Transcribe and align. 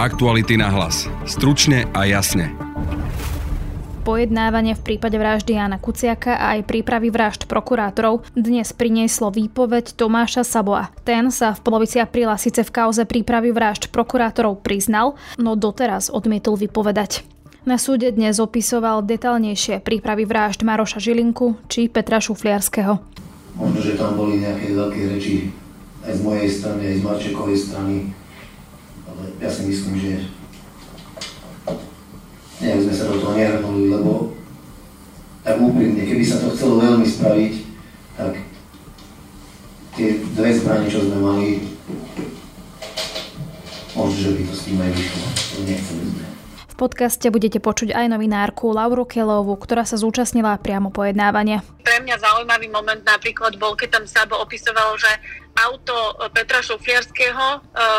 Aktuality 0.00 0.56
na 0.56 0.72
hlas. 0.72 1.12
Stručne 1.28 1.84
a 1.92 2.08
jasne. 2.08 2.56
Pojednávanie 4.00 4.72
v 4.72 4.80
prípade 4.80 5.20
vraždy 5.20 5.60
Jana 5.60 5.76
Kuciaka 5.76 6.40
a 6.40 6.56
aj 6.56 6.64
prípravy 6.64 7.12
vražd 7.12 7.44
prokurátorov 7.44 8.24
dnes 8.32 8.72
prinieslo 8.72 9.28
výpoveď 9.28 9.92
Tomáša 9.92 10.40
Saboa. 10.40 10.88
Ten 11.04 11.28
sa 11.28 11.52
v 11.52 11.60
polovici 11.60 12.00
apríla 12.00 12.40
síce 12.40 12.64
v 12.64 12.72
kauze 12.72 13.04
prípravy 13.04 13.52
vražd 13.52 13.92
prokurátorov 13.92 14.64
priznal, 14.64 15.20
no 15.36 15.52
doteraz 15.52 16.08
odmietol 16.08 16.56
vypovedať. 16.56 17.20
Na 17.68 17.76
súde 17.76 18.08
dnes 18.08 18.40
opisoval 18.40 19.04
detálnejšie 19.04 19.84
prípravy 19.84 20.24
vražd 20.24 20.64
Maroša 20.64 20.96
Žilinku 20.96 21.60
či 21.68 21.92
Petra 21.92 22.24
Šufliarského. 22.24 23.04
Možno, 23.52 23.84
že 23.84 24.00
tam 24.00 24.16
boli 24.16 24.40
nejaké 24.40 24.72
veľké 24.72 25.00
reči 25.12 25.52
aj 26.08 26.16
z 26.16 26.20
mojej 26.24 26.48
strany, 26.48 26.88
aj 26.88 26.94
z 26.96 27.02
Marčekovej 27.04 27.58
strany, 27.60 27.96
ja 29.40 29.48
si 29.48 29.64
myslím, 29.64 29.94
že 29.96 30.12
nejak 32.60 32.84
sme 32.84 32.92
sa 32.92 33.08
do 33.08 33.16
toho 33.16 33.32
nehrnuli, 33.32 33.88
lebo 33.88 34.36
tak 35.40 35.56
úprimne, 35.56 36.04
keby 36.04 36.20
sa 36.20 36.44
to 36.44 36.52
chcelo 36.52 36.76
veľmi 36.76 37.08
spraviť, 37.08 37.52
tak 38.20 38.32
tie 39.96 40.20
dve 40.36 40.50
zbranie, 40.52 40.92
čo 40.92 41.08
sme 41.08 41.16
mali, 41.24 41.48
možno, 43.96 44.18
že 44.20 44.30
by 44.36 44.42
to 44.44 44.54
s 44.54 44.62
tým 44.68 44.76
aj 44.76 44.92
vyšlo. 44.92 45.24
To 45.24 45.58
nechceme 45.64 46.02
sme. 46.04 46.24
V 46.68 46.74
podcaste 46.88 47.28
budete 47.28 47.60
počuť 47.60 47.92
aj 47.92 48.06
novinárku 48.08 48.72
Lauru 48.72 49.04
Kelovu, 49.04 49.52
ktorá 49.56 49.84
sa 49.84 50.00
zúčastnila 50.00 50.56
priamo 50.60 50.88
pojednávania. 50.88 51.60
Pre 51.84 51.96
mňa 52.00 52.16
zaujímavý 52.16 52.72
moment 52.72 53.04
napríklad 53.04 53.56
bol, 53.60 53.76
keď 53.76 54.00
tam 54.00 54.04
Sabo 54.08 54.40
opisoval, 54.40 54.96
že 54.96 55.12
auto 55.68 56.16
Petra 56.32 56.64
Šofliarského 56.64 57.46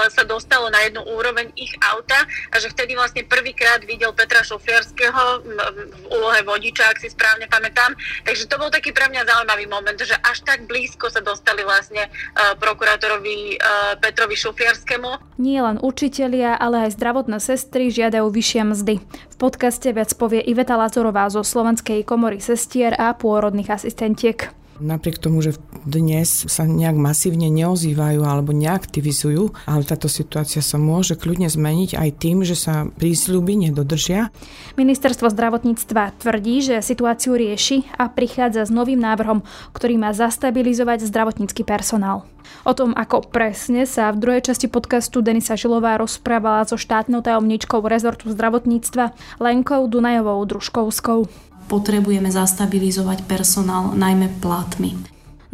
sa 0.10 0.24
dostalo 0.26 0.72
na 0.74 0.82
jednu 0.88 1.06
úroveň 1.14 1.54
ich 1.54 1.74
auta 1.82 2.26
a 2.50 2.56
že 2.58 2.74
vtedy 2.74 2.98
vlastne 2.98 3.22
prvýkrát 3.28 3.84
videl 3.86 4.14
Petra 4.18 4.42
Šofliarského 4.42 5.24
v 5.46 6.06
úlohe 6.10 6.42
vodiča, 6.42 6.90
ak 6.90 7.02
si 7.02 7.14
správne 7.14 7.46
pamätám. 7.46 7.94
Takže 8.26 8.50
to 8.50 8.56
bol 8.58 8.74
taký 8.74 8.90
pre 8.94 9.10
mňa 9.10 9.28
zaujímavý 9.28 9.66
moment, 9.70 10.00
že 10.00 10.18
až 10.22 10.42
tak 10.42 10.66
blízko 10.66 11.14
sa 11.14 11.22
dostali 11.22 11.62
vlastne 11.62 12.10
prokurátorovi 12.58 13.58
Petrovi 14.02 14.36
Šofliarskému. 14.38 15.40
Nie 15.42 15.66
len 15.66 15.82
učitelia, 15.82 16.58
ale 16.58 16.90
aj 16.90 16.98
zdravotné 16.98 17.42
sestry 17.42 17.90
žiadajú 17.90 18.30
vyššie 18.30 18.62
mzdy. 18.74 18.96
V 19.02 19.36
podcaste 19.42 19.90
viac 19.90 20.14
povie 20.14 20.42
Iveta 20.46 20.78
Lazorová 20.78 21.26
zo 21.34 21.42
Slovenskej 21.42 22.06
komory 22.06 22.38
sestier 22.38 22.94
a 22.94 23.18
pôrodných 23.18 23.74
asistentiek. 23.74 24.54
Napriek 24.82 25.22
tomu, 25.22 25.46
že 25.46 25.54
dnes 25.86 26.50
sa 26.50 26.66
nejak 26.66 26.98
masívne 26.98 27.54
neozývajú 27.54 28.26
alebo 28.26 28.50
neaktivizujú, 28.50 29.54
ale 29.70 29.86
táto 29.86 30.10
situácia 30.10 30.66
sa 30.66 30.82
môže 30.82 31.14
kľudne 31.14 31.46
zmeniť 31.46 32.02
aj 32.02 32.10
tým, 32.18 32.42
že 32.42 32.58
sa 32.58 32.90
prísľuby 32.90 33.70
nedodržia. 33.70 34.34
Ministerstvo 34.82 35.30
zdravotníctva 35.30 36.18
tvrdí, 36.18 36.66
že 36.66 36.76
situáciu 36.82 37.38
rieši 37.38 37.86
a 37.94 38.10
prichádza 38.10 38.66
s 38.66 38.74
novým 38.74 38.98
návrhom, 38.98 39.46
ktorý 39.70 40.02
má 40.02 40.10
zastabilizovať 40.18 41.06
zdravotnícky 41.06 41.62
personál. 41.62 42.26
O 42.68 42.72
tom, 42.78 42.94
ako 42.94 43.28
presne 43.28 43.90
sa 43.90 44.14
v 44.14 44.22
druhej 44.22 44.42
časti 44.52 44.70
podcastu 44.70 45.26
Denisa 45.26 45.58
Žilová 45.58 45.98
rozprávala 45.98 46.68
so 46.70 46.78
štátnou 46.78 47.26
tajomničkou 47.26 47.82
rezortu 47.86 48.30
zdravotníctva 48.30 49.16
Lenkou 49.42 49.90
Dunajovou 49.90 50.40
Družkovskou 50.46 51.52
potrebujeme 51.72 52.28
zastabilizovať 52.28 53.24
personál 53.24 53.96
najmä 53.96 54.28
platmi. 54.44 55.00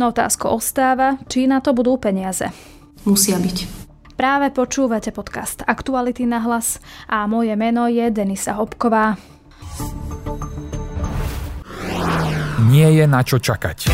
No 0.01 0.09
otázka 0.09 0.49
ostáva, 0.49 1.21
či 1.29 1.45
na 1.45 1.61
to 1.61 1.77
budú 1.77 2.01
peniaze. 2.01 2.49
Musia 3.05 3.37
byť. 3.37 3.85
Práve 4.17 4.49
počúvate 4.49 5.13
podcast 5.13 5.61
Aktuality 5.61 6.25
na 6.25 6.41
hlas 6.41 6.81
a 7.05 7.29
moje 7.29 7.53
meno 7.53 7.85
je 7.85 8.09
Denisa 8.09 8.57
Hopková. 8.57 9.13
Nie 12.65 12.89
je 12.97 13.05
na 13.05 13.21
čo 13.21 13.37
čakať. 13.37 13.93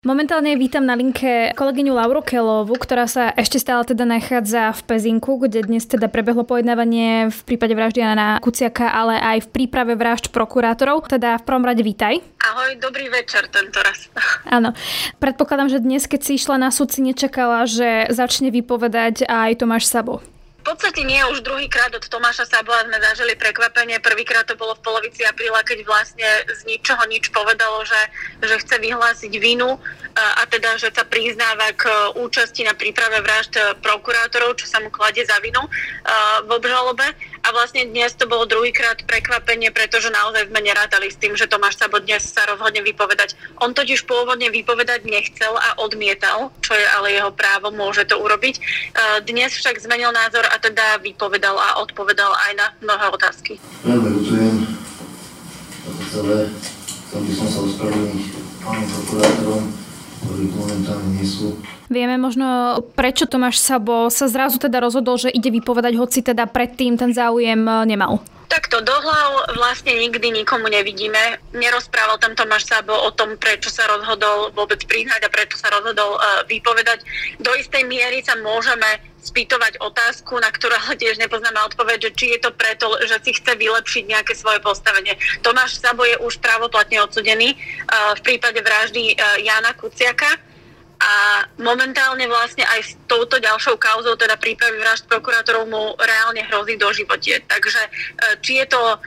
Momentálne 0.00 0.56
vítam 0.56 0.80
na 0.80 0.96
linke 0.96 1.52
kolegyňu 1.52 1.92
Lauru 1.92 2.24
Kelovu, 2.24 2.72
ktorá 2.72 3.04
sa 3.04 3.36
ešte 3.36 3.60
stále 3.60 3.84
teda 3.84 4.08
nachádza 4.08 4.72
v 4.72 4.80
Pezinku, 4.88 5.36
kde 5.36 5.60
dnes 5.60 5.84
teda 5.84 6.08
prebehlo 6.08 6.40
pojednávanie 6.40 7.28
v 7.28 7.40
prípade 7.44 7.76
vraždy 7.76 8.00
na 8.16 8.40
Kuciaka, 8.40 8.96
ale 8.96 9.20
aj 9.20 9.44
v 9.44 9.50
príprave 9.52 9.92
vražd 10.00 10.32
prokurátorov. 10.32 11.04
Teda 11.04 11.36
v 11.36 11.44
prvom 11.44 11.68
rade 11.68 11.84
vítaj. 11.84 12.16
Ahoj, 12.40 12.80
dobrý 12.80 13.12
večer 13.12 13.52
tento 13.52 13.76
raz. 13.84 14.08
Áno. 14.56 14.72
Predpokladám, 15.20 15.68
že 15.68 15.84
dnes, 15.84 16.08
keď 16.08 16.20
si 16.24 16.40
išla 16.40 16.56
na 16.56 16.72
súd, 16.72 16.88
si 16.88 17.04
nečakala, 17.04 17.68
že 17.68 18.08
začne 18.08 18.48
vypovedať 18.48 19.28
aj 19.28 19.60
Tomáš 19.60 19.84
Sabo. 19.84 20.24
V 20.60 20.76
podstate 20.76 21.08
nie 21.08 21.24
už 21.24 21.40
druhýkrát 21.40 21.88
od 21.96 22.04
Tomáša 22.04 22.44
Sabola 22.44 22.84
sme 22.84 23.00
zažili 23.00 23.32
prekvapenie. 23.32 23.96
Prvýkrát 23.96 24.44
to 24.44 24.60
bolo 24.60 24.76
v 24.76 24.84
polovici 24.84 25.24
apríla, 25.24 25.64
keď 25.64 25.88
vlastne 25.88 26.28
z 26.52 26.68
ničoho 26.68 27.00
nič 27.08 27.32
povedalo, 27.32 27.80
že, 27.88 27.96
že 28.44 28.60
chce 28.60 28.76
vyhlásiť 28.76 29.32
vinu 29.40 29.80
a 30.10 30.42
teda, 30.44 30.76
že 30.76 30.92
sa 30.92 31.06
priznáva 31.06 31.72
k 31.72 31.88
účasti 32.18 32.66
na 32.66 32.76
príprave 32.76 33.24
vražd 33.24 33.56
prokurátorov, 33.80 34.58
čo 34.60 34.68
sa 34.68 34.82
mu 34.84 34.92
kladie 34.92 35.24
za 35.24 35.40
vinu 35.40 35.64
v 36.44 36.50
obžalobe. 36.52 37.08
A 37.40 37.48
vlastne 37.56 37.88
dnes 37.88 38.12
to 38.12 38.28
bolo 38.28 38.44
druhýkrát 38.44 39.00
prekvapenie, 39.08 39.72
pretože 39.72 40.12
naozaj 40.12 40.52
sme 40.52 40.60
nerátali 40.60 41.08
s 41.08 41.16
tým, 41.16 41.40
že 41.40 41.48
Tomáš 41.48 41.80
Sabo 41.80 42.04
dnes 42.04 42.20
sa 42.20 42.44
rozhodne 42.44 42.84
vypovedať. 42.84 43.32
On 43.64 43.72
totiž 43.72 44.04
pôvodne 44.04 44.52
vypovedať 44.52 45.08
nechcel 45.08 45.56
a 45.56 45.80
odmietal, 45.80 46.52
čo 46.60 46.76
je 46.76 46.84
ale 47.00 47.16
jeho 47.16 47.32
právo, 47.32 47.72
môže 47.72 48.04
to 48.04 48.20
urobiť. 48.20 48.60
Dnes 49.24 49.56
však 49.56 49.80
zmenil 49.80 50.12
názor 50.12 50.44
a 50.50 50.58
teda 50.58 50.98
vypovedal 50.98 51.54
a 51.54 51.78
odpovedal 51.80 52.34
aj 52.50 52.52
na 52.58 52.66
mnohé 52.82 53.06
otázky. 53.14 53.62
Veľmi 53.86 54.08
ľutujem 54.18 54.54
celé. 56.10 56.50
Chcel 57.10 57.20
by 57.26 57.32
som 57.34 57.48
sa 57.50 57.58
ospravedlniť 57.66 58.22
pánom 58.62 58.86
prokurátorom, 58.86 59.62
ktorí 60.26 60.44
momentálne 60.54 61.10
nie 61.14 61.26
sú 61.26 61.58
Vieme 61.90 62.22
možno, 62.22 62.78
prečo 62.94 63.26
Tomáš 63.26 63.58
Sabo 63.58 64.06
sa 64.14 64.30
zrazu 64.30 64.62
teda 64.62 64.78
rozhodol, 64.78 65.18
že 65.18 65.26
ide 65.26 65.50
vypovedať, 65.50 65.98
hoci 65.98 66.22
teda 66.22 66.46
predtým 66.46 66.94
ten 66.94 67.10
záujem 67.10 67.58
e, 67.66 67.82
nemal. 67.82 68.22
Takto 68.50 68.82
do 68.82 68.90
hlav 68.90 69.54
vlastne 69.54 69.94
nikdy 69.94 70.42
nikomu 70.42 70.66
nevidíme. 70.66 71.38
Nerozprával 71.54 72.18
tam 72.18 72.34
Tomáš 72.34 72.66
Sabo 72.66 72.98
o 72.98 73.14
tom, 73.14 73.38
prečo 73.38 73.70
sa 73.70 73.86
rozhodol 73.86 74.50
vôbec 74.50 74.82
priznať 74.90 75.22
a 75.22 75.30
prečo 75.30 75.54
sa 75.54 75.70
rozhodol 75.70 76.18
uh, 76.18 76.42
vypovedať. 76.50 77.06
Do 77.38 77.54
istej 77.54 77.86
miery 77.86 78.26
sa 78.26 78.34
môžeme 78.42 78.98
spýtovať 79.22 79.78
otázku, 79.78 80.34
na 80.42 80.50
ktorú 80.50 80.74
ale 80.74 80.98
tiež 80.98 81.22
nepoznáme 81.22 81.62
odpoveď, 81.70 82.10
že 82.10 82.14
či 82.18 82.26
je 82.34 82.38
to 82.42 82.50
preto, 82.50 82.90
že 83.06 83.22
si 83.22 83.38
chce 83.38 83.54
vylepšiť 83.54 84.04
nejaké 84.10 84.34
svoje 84.34 84.58
postavenie. 84.58 85.14
Tomáš 85.46 85.78
Sabo 85.78 86.02
je 86.02 86.18
už 86.18 86.42
právoplatne 86.42 86.98
odsudený 87.06 87.54
uh, 87.54 88.18
v 88.18 88.20
prípade 88.26 88.58
vraždy 88.58 89.14
uh, 89.14 89.38
Jana 89.46 89.78
Kuciaka 89.78 90.49
a 91.00 91.12
momentálne 91.56 92.28
vlastne 92.28 92.60
aj 92.68 92.80
s 92.84 92.92
touto 93.08 93.40
ďalšou 93.40 93.80
kauzou, 93.80 94.20
teda 94.20 94.36
prípravy 94.36 94.76
vražd 94.76 95.08
prokurátorov 95.08 95.64
mu 95.64 95.96
reálne 95.96 96.44
hrozí 96.44 96.76
do 96.76 96.92
životie. 96.92 97.40
Takže 97.48 97.80
e, 97.80 97.90
či 98.44 98.60
je 98.60 98.66
to 98.68 98.80
e, 98.84 98.98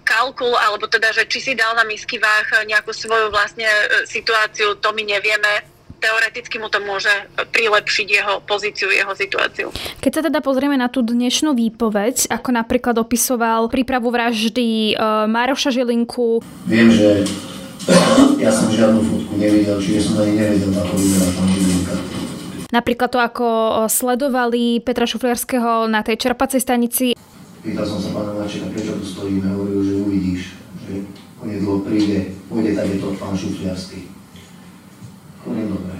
kalkul, 0.00 0.56
alebo 0.56 0.88
teda, 0.88 1.12
že 1.12 1.28
či 1.28 1.38
si 1.44 1.52
dal 1.52 1.76
na 1.76 1.84
misky 1.84 2.16
váh 2.16 2.64
nejakú 2.64 2.96
svoju 2.96 3.28
vlastne 3.28 3.68
e, 3.68 4.08
situáciu, 4.08 4.80
to 4.80 4.88
my 4.96 5.04
nevieme 5.04 5.76
teoreticky 5.96 6.60
mu 6.60 6.68
to 6.68 6.78
môže 6.84 7.10
prilepšiť 7.36 8.06
jeho 8.06 8.34
pozíciu, 8.44 8.92
jeho 8.92 9.12
situáciu. 9.16 9.72
Keď 10.00 10.12
sa 10.12 10.22
teda 10.28 10.44
pozrieme 10.44 10.76
na 10.76 10.92
tú 10.92 11.00
dnešnú 11.00 11.56
výpoveď, 11.56 12.28
ako 12.28 12.52
napríklad 12.52 12.96
opisoval 13.00 13.68
prípravu 13.72 14.12
vraždy 14.12 14.92
e, 14.92 14.94
Maroša 15.28 15.72
Žilinku. 15.72 16.44
Viem, 16.68 16.88
že 16.92 17.08
ja 18.42 18.50
som 18.50 18.66
žiadnu 18.70 19.00
fotku 19.02 19.32
nevidel, 19.38 19.78
čiže 19.78 20.10
som 20.10 20.18
ani 20.22 20.34
nevedel, 20.34 20.74
ako 20.74 20.94
vyzerá 20.98 21.28
pán 21.34 21.48
Žilinka. 21.54 21.94
Napríklad 22.66 23.08
to, 23.14 23.18
ako 23.22 23.46
sledovali 23.86 24.82
Petra 24.82 25.06
Šufliarského 25.06 25.86
na 25.86 26.02
tej 26.02 26.18
čerpacej 26.18 26.58
stanici. 26.58 27.06
Pýtal 27.62 27.86
som 27.86 28.02
sa 28.02 28.10
pána 28.10 28.34
Mačeka, 28.42 28.70
prečo 28.74 28.98
tu 28.98 29.06
stojíme, 29.06 29.54
hovoril, 29.54 29.80
že 29.86 29.94
uvidíš, 30.02 30.42
že 30.86 31.06
onedlo 31.38 31.86
príde, 31.86 32.34
pôjde 32.50 32.74
tady 32.74 32.98
to 32.98 33.14
pán 33.18 33.38
Šufliarský. 33.38 34.10
Hovorím, 35.46 35.78
dobre. 35.78 35.96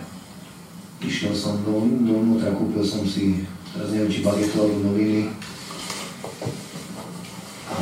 Išiel 1.07 1.35
som 1.39 1.63
do, 1.63 1.87
dovnútra, 1.87 2.51
kúpil 2.51 2.83
som 2.83 3.07
si, 3.07 3.47
teraz 3.71 3.95
neviem, 3.95 4.11
či 4.11 4.27
bagetu 4.27 4.59
alebo 4.59 4.91
noviny. 4.91 5.31
A 7.71 7.77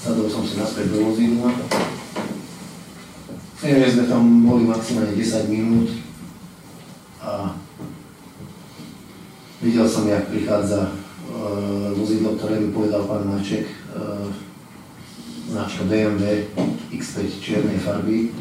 sadol 0.00 0.28
som 0.32 0.44
si 0.44 0.56
naspäť 0.56 0.88
do 0.88 1.04
vozidla. 1.04 1.52
Neviem, 3.62 3.90
sme 3.90 4.04
tam 4.10 4.22
boli 4.42 4.64
maximálne 4.66 5.14
10 5.14 5.52
minút 5.52 5.88
a 7.22 7.54
videl 9.62 9.86
som, 9.88 10.04
jak 10.10 10.26
prichádza 10.28 10.90
uh, 10.90 11.94
vozidlo, 11.94 12.34
ktoré 12.34 12.58
mi 12.58 12.74
povedal 12.74 13.06
pán 13.06 13.30
Marček, 13.30 13.70
uh, 13.94 14.26
značka 15.48 15.86
BMW 15.86 16.50
X5 16.90 17.18
čiernej 17.38 17.78
farby 17.80 18.34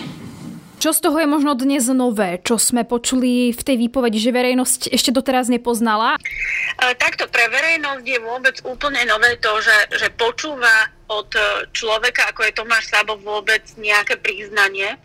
čo 0.84 0.92
z 0.92 1.00
toho 1.00 1.16
je 1.16 1.32
možno 1.32 1.56
dnes 1.56 1.88
nové, 1.96 2.44
čo 2.44 2.60
sme 2.60 2.84
počuli 2.84 3.56
v 3.56 3.62
tej 3.64 3.88
výpovedi, 3.88 4.20
že 4.20 4.36
verejnosť 4.36 4.92
ešte 4.92 5.16
doteraz 5.16 5.48
nepoznala? 5.48 6.20
E, 6.20 6.92
takto 7.00 7.32
pre 7.32 7.48
verejnosť 7.48 8.04
je 8.04 8.20
vôbec 8.20 8.60
úplne 8.68 9.08
nové 9.08 9.40
to, 9.40 9.64
že, 9.64 9.96
že 9.96 10.12
počúva 10.12 10.92
od 11.12 11.30
človeka, 11.76 12.32
ako 12.32 12.48
je 12.48 12.58
Tomáš 12.58 12.92
Sabo, 12.92 13.20
vôbec 13.20 13.64
nejaké 13.76 14.16
priznanie 14.20 14.96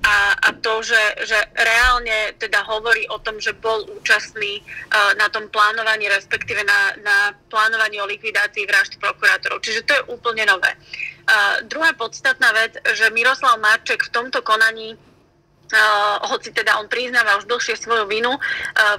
a, 0.00 0.32
a 0.32 0.48
to, 0.56 0.80
že, 0.80 1.02
že 1.28 1.36
reálne 1.52 2.32
teda 2.40 2.64
hovorí 2.64 3.04
o 3.12 3.20
tom, 3.20 3.36
že 3.36 3.52
bol 3.52 3.84
účastný 4.00 4.62
uh, 4.62 5.12
na 5.20 5.28
tom 5.28 5.50
plánovaní, 5.52 6.08
respektíve 6.08 6.64
na, 6.64 6.96
na 7.04 7.16
plánovaní 7.52 8.00
o 8.00 8.08
likvidácii 8.08 8.64
vražd 8.64 8.96
prokurátorov. 8.96 9.60
Čiže 9.60 9.84
to 9.84 9.92
je 9.92 10.06
úplne 10.08 10.48
nové. 10.48 10.72
Uh, 11.28 11.60
druhá 11.68 11.92
podstatná 11.92 12.48
vec, 12.56 12.80
že 12.96 13.12
Miroslav 13.12 13.60
Marček 13.60 14.08
v 14.08 14.14
tomto 14.14 14.40
konaní 14.40 14.96
hoci 16.26 16.50
teda 16.50 16.78
on 16.82 16.90
priznáva 16.90 17.38
už 17.38 17.46
dlhšie 17.46 17.78
svoju 17.78 18.10
vinu 18.10 18.34
uh, 18.34 18.40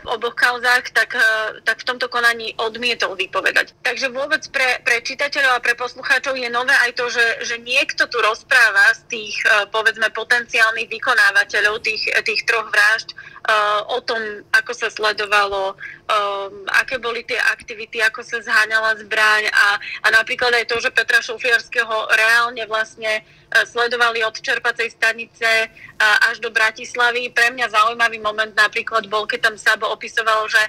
v 0.01 0.05
oboch 0.07 0.35
kauzách, 0.35 0.95
tak, 0.95 1.15
uh, 1.15 1.59
tak 1.67 1.83
v 1.83 1.87
tomto 1.87 2.07
konaní 2.07 2.55
odmietol 2.57 3.15
vypovedať. 3.19 3.75
Takže 3.83 4.11
vôbec 4.13 4.43
pre, 4.49 4.79
pre 4.85 5.03
čitateľov 5.03 5.59
a 5.59 5.63
pre 5.63 5.75
poslucháčov 5.75 6.37
je 6.39 6.49
nové 6.49 6.73
aj 6.87 6.95
to, 6.95 7.11
že, 7.11 7.25
že 7.43 7.55
niekto 7.59 8.07
tu 8.07 8.17
rozpráva 8.23 8.95
z 8.95 9.01
tých, 9.11 9.35
uh, 9.47 9.67
povedzme, 9.67 10.07
potenciálnych 10.15 10.87
vykonávateľov 10.87 11.83
tých, 11.83 12.07
tých 12.23 12.41
troch 12.47 12.67
vražd 12.71 13.11
o 13.89 13.97
tom, 14.05 14.21
ako 14.53 14.71
sa 14.71 14.87
sledovalo, 14.93 15.73
um, 15.73 16.53
aké 16.77 17.01
boli 17.01 17.25
tie 17.25 17.41
aktivity, 17.41 17.97
ako 17.97 18.21
sa 18.21 18.37
zháňala 18.37 19.01
zbraň 19.01 19.49
a, 19.49 19.67
a 20.05 20.07
napríklad 20.13 20.53
aj 20.53 20.69
to, 20.69 20.77
že 20.77 20.93
Petra 20.93 21.19
Šufiarského 21.25 22.05
reálne 22.13 22.63
vlastne 22.69 23.25
sledovali 23.51 24.23
od 24.23 24.37
čerpacej 24.37 24.95
stanice 24.95 25.67
až 25.99 26.39
do 26.39 26.53
Bratislavy. 26.53 27.35
Pre 27.35 27.51
mňa 27.51 27.67
zaujímavý 27.67 28.23
moment 28.23 28.53
napríklad 28.55 29.11
bol, 29.11 29.27
keď 29.27 29.51
tam 29.51 29.55
Sabo 29.59 29.91
opisovalo, 29.91 30.47
že 30.47 30.61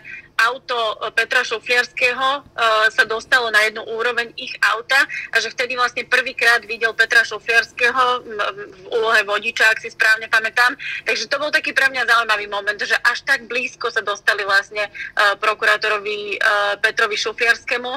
auto 0.51 0.99
Petra 1.15 1.47
Šofliarského 1.47 2.43
sa 2.91 3.05
dostalo 3.07 3.51
na 3.55 3.63
jednu 3.67 3.85
úroveň 3.95 4.35
ich 4.35 4.55
auta 4.63 5.07
a 5.31 5.37
že 5.39 5.53
vtedy 5.55 5.79
vlastne 5.79 6.03
prvýkrát 6.09 6.65
videl 6.67 6.91
Petra 6.97 7.23
Šofliarského 7.23 8.03
v 8.27 8.87
úlohe 8.91 9.23
vodiča, 9.23 9.71
ak 9.71 9.83
si 9.83 9.91
správne 9.91 10.27
pamätám. 10.27 10.75
Takže 11.07 11.31
to 11.31 11.39
bol 11.39 11.55
taký 11.55 11.71
pre 11.73 11.87
mňa 11.91 12.09
zaujímavý 12.09 12.47
moment, 12.51 12.79
že 12.79 12.99
až 13.03 13.23
tak 13.23 13.47
blízko 13.47 13.91
sa 13.91 14.03
dostali 14.03 14.43
vlastne 14.43 14.91
prokurátorovi 15.39 16.39
Petrovi 16.83 17.17
Šofliarskému. 17.17 17.91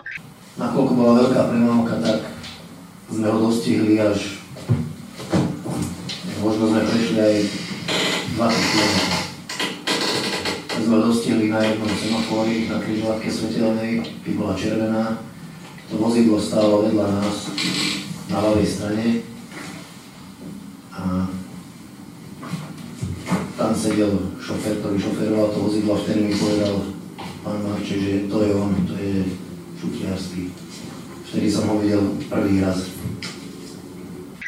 Nakoľko 0.55 0.91
bola 0.95 1.11
veľká 1.25 1.41
premávka, 1.51 1.93
tak 1.99 2.19
sme 3.11 3.27
ho 3.27 3.37
dostihli 3.51 3.99
až 3.99 4.39
možno 6.39 6.69
sme 6.69 6.81
prešli 6.85 7.19
aj 7.19 7.35
20 8.37 8.71
km. 8.71 8.95
Sme 10.85 11.01
dostihli 11.01 11.49
na 11.49 11.65
jednom 11.65 11.89
semafóri 11.89 12.69
na 12.69 12.77
križovatke 12.77 13.25
svetelnej, 13.25 14.05
keď 14.21 14.33
bola 14.37 14.53
červená. 14.53 15.17
To 15.89 15.97
vozidlo 15.97 16.37
stálo 16.37 16.85
vedľa 16.85 17.09
nás 17.09 17.49
na 18.29 18.37
ľavej 18.37 18.67
strane 18.69 19.25
a 20.93 21.25
tam 23.57 23.73
sedel 23.73 24.37
šofér, 24.37 24.85
ktorý 24.85 24.97
šoféroval 25.01 25.57
to 25.57 25.65
vozidlo 25.65 25.97
a 25.97 26.01
vtedy 26.05 26.29
mi 26.29 26.37
povedal 26.37 26.77
pán 27.41 27.65
Marček, 27.65 27.99
že 28.05 28.13
to 28.29 28.45
je 28.45 28.49
on, 28.53 28.77
to 28.85 28.93
je 28.93 29.25
Šutiarský. 29.81 30.53
Vtedy 31.25 31.49
som 31.49 31.65
ho 31.65 31.81
videl 31.81 32.13
prvý 32.29 32.61
raz 32.61 32.93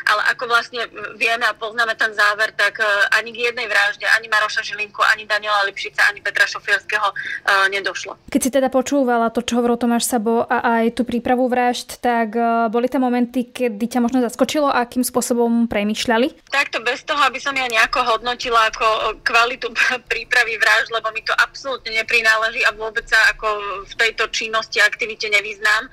ale 0.07 0.21
ako 0.31 0.43
vlastne 0.47 0.87
vieme 1.19 1.43
a 1.43 1.53
poznáme 1.53 1.93
ten 1.99 2.15
záver, 2.15 2.55
tak 2.55 2.79
e, 2.79 2.87
ani 3.11 3.35
k 3.35 3.51
jednej 3.51 3.67
vražde, 3.67 4.07
ani 4.15 4.31
Maroša 4.31 4.63
Žilinku, 4.63 5.03
ani 5.03 5.27
Daniela 5.27 5.67
Lipšica, 5.67 6.07
ani 6.07 6.23
Petra 6.23 6.47
Šofierského 6.47 7.07
uh, 7.11 7.67
nedošlo. 7.67 8.15
Keď 8.31 8.41
si 8.41 8.49
teda 8.51 8.71
počúvala 8.71 9.29
to, 9.31 9.43
čo 9.43 9.59
hovoril 9.59 9.75
Tomáš 9.75 10.07
Sabo 10.07 10.47
a 10.47 10.81
aj 10.81 10.95
tú 10.95 11.03
prípravu 11.03 11.47
vražd, 11.51 11.99
tak 11.99 12.35
uh, 12.35 12.71
boli 12.71 12.87
tam 12.87 13.03
momenty, 13.03 13.51
kedy 13.51 13.85
ťa 13.87 13.99
možno 13.99 14.23
zaskočilo 14.23 14.71
a 14.71 14.83
akým 14.83 15.03
spôsobom 15.03 15.67
premyšľali? 15.67 16.47
Takto 16.47 16.79
bez 16.83 17.03
toho, 17.03 17.19
aby 17.27 17.39
som 17.41 17.55
ja 17.55 17.67
nejako 17.67 18.03
hodnotila 18.15 18.71
ako 18.71 19.19
kvalitu 19.27 19.67
prípravy 20.11 20.55
vražd, 20.55 20.89
lebo 20.95 21.11
mi 21.11 21.21
to 21.23 21.35
absolútne 21.35 21.91
neprináleží 21.91 22.63
a 22.63 22.71
vôbec 22.75 23.03
sa 23.07 23.19
ako 23.35 23.47
v 23.87 23.93
tejto 23.99 24.29
činnosti, 24.31 24.79
aktivite 24.79 25.27
nevyznám, 25.27 25.89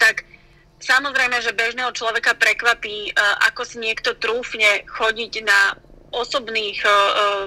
tak 0.00 0.26
Samozrejme, 0.84 1.40
že 1.40 1.56
bežného 1.56 1.96
človeka 1.96 2.36
prekvapí, 2.36 3.08
e, 3.08 3.12
ako 3.48 3.64
si 3.64 3.80
niekto 3.80 4.12
trúfne 4.20 4.84
chodiť 4.84 5.32
na 5.40 5.80
osobných 6.20 6.78
uh, 6.84 6.92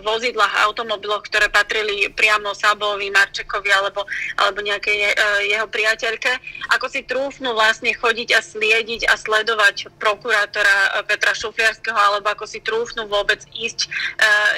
vozidlách, 0.03 0.67
automobiloch, 0.67 1.23
ktoré 1.27 1.47
patrili 1.47 2.11
priamo 2.11 2.51
Sabovi, 2.51 3.07
Marčekovi 3.13 3.69
alebo, 3.71 4.03
alebo 4.39 4.59
nejakej 4.59 4.97
uh, 5.13 5.41
jeho 5.45 5.67
priateľke, 5.69 6.31
ako 6.73 6.85
si 6.89 7.05
trúfnú 7.05 7.53
vlastne 7.53 7.93
chodiť 7.93 8.29
a 8.35 8.41
sliediť 8.41 9.07
a 9.07 9.15
sledovať 9.15 9.93
prokurátora 10.01 11.05
Petra 11.05 11.37
Šufliarského, 11.37 11.95
alebo 11.95 12.27
ako 12.33 12.49
si 12.49 12.59
trúfnú 12.59 13.05
vôbec 13.05 13.39
ísť 13.53 13.87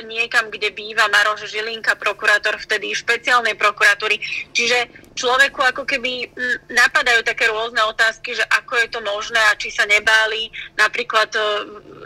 niekam, 0.08 0.48
kde 0.48 0.72
býva 0.72 1.12
Maroš 1.12 1.52
Žilinka, 1.52 2.00
prokurátor 2.00 2.56
vtedy 2.64 2.96
špeciálnej 2.96 3.60
prokuratúry. 3.60 4.18
Čiže 4.56 5.12
človeku 5.20 5.60
ako 5.60 5.84
keby 5.84 6.32
napadajú 6.72 7.28
také 7.28 7.52
rôzne 7.52 7.84
otázky, 7.92 8.40
že 8.40 8.48
ako 8.48 8.80
je 8.80 8.88
to 8.88 9.00
možné 9.04 9.42
a 9.52 9.60
či 9.60 9.68
sa 9.68 9.84
nebáli 9.84 10.48
napríklad 10.80 11.28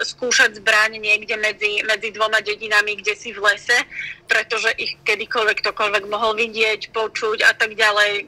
skúšať 0.01 0.57
zbraň 0.57 0.97
niekde 0.97 1.37
medzi, 1.37 1.85
medzi 1.85 1.92
dvoma 1.99 2.41
dedinami, 2.41 2.97
kde 2.97 3.13
si 3.13 3.29
v 3.35 3.43
lese, 3.43 3.77
pretože 4.25 4.71
ich 4.79 4.97
kedykoľvek 5.03 5.61
ktokoľvek 5.61 6.03
mohol 6.09 6.33
vidieť, 6.39 6.89
počuť 6.95 7.43
a 7.45 7.51
tak 7.53 7.75
ďalej. 7.77 8.11
E, 8.19 8.23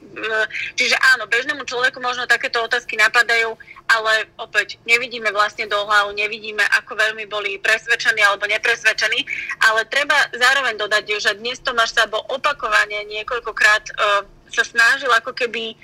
čiže 0.76 0.94
áno, 1.16 1.26
bežnému 1.26 1.64
človeku 1.66 1.98
možno 1.98 2.28
takéto 2.28 2.62
otázky 2.62 2.94
napadajú, 3.00 3.56
ale 3.90 4.30
opäť 4.38 4.78
nevidíme 4.86 5.32
vlastne 5.32 5.66
do 5.66 5.78
hlavu, 5.82 6.14
nevidíme, 6.14 6.62
ako 6.78 6.94
veľmi 6.94 7.26
boli 7.26 7.58
presvedčení 7.58 8.22
alebo 8.22 8.46
nepresvedčení, 8.46 9.26
ale 9.62 9.88
treba 9.88 10.14
zároveň 10.34 10.78
dodať, 10.78 11.04
že 11.18 11.38
dnes 11.38 11.58
Tomáš 11.62 11.94
Sabo 11.94 12.22
opakovane 12.30 13.06
niekoľkokrát 13.10 13.84
uh, 13.94 14.26
sa 14.50 14.64
snažil 14.66 15.10
ako 15.10 15.34
keby 15.34 15.74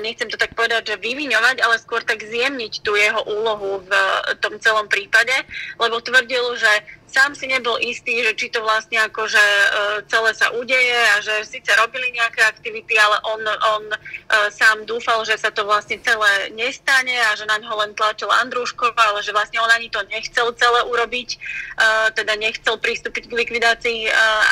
nechcem 0.00 0.28
to 0.28 0.36
tak 0.36 0.52
povedať, 0.52 0.92
že 0.92 0.96
vyviňovať, 1.00 1.56
ale 1.64 1.80
skôr 1.80 2.04
tak 2.04 2.20
zjemniť 2.20 2.84
tú 2.84 2.96
jeho 2.96 3.24
úlohu 3.24 3.80
v 3.80 3.92
tom 4.44 4.60
celom 4.60 4.86
prípade, 4.86 5.32
lebo 5.80 6.00
tvrdil, 6.04 6.56
že 6.60 6.72
sám 7.10 7.34
si 7.34 7.50
nebol 7.50 7.74
istý, 7.82 8.22
že 8.22 8.38
či 8.38 8.54
to 8.54 8.62
vlastne 8.62 9.02
akože 9.02 9.42
celé 10.06 10.30
sa 10.30 10.54
udeje 10.54 10.94
a 10.94 11.18
že 11.18 11.42
síce 11.42 11.74
robili 11.74 12.14
nejaké 12.14 12.38
aktivity, 12.46 12.94
ale 12.94 13.18
on, 13.26 13.42
on 13.42 13.84
sám 14.54 14.86
dúfal, 14.86 15.26
že 15.26 15.34
sa 15.34 15.50
to 15.50 15.66
vlastne 15.66 15.98
celé 16.06 16.54
nestane 16.54 17.18
a 17.18 17.34
že 17.34 17.50
na 17.50 17.58
ňo 17.58 17.82
len 17.82 17.98
tlačil 17.98 18.30
Andrúškova, 18.30 19.16
ale 19.16 19.26
že 19.26 19.34
vlastne 19.34 19.58
on 19.58 19.72
ani 19.74 19.90
to 19.90 19.98
nechcel 20.06 20.54
celé 20.54 20.86
urobiť, 20.86 21.28
teda 22.14 22.38
nechcel 22.38 22.78
pristúpiť 22.78 23.26
k 23.26 23.36
likvidácii 23.42 24.06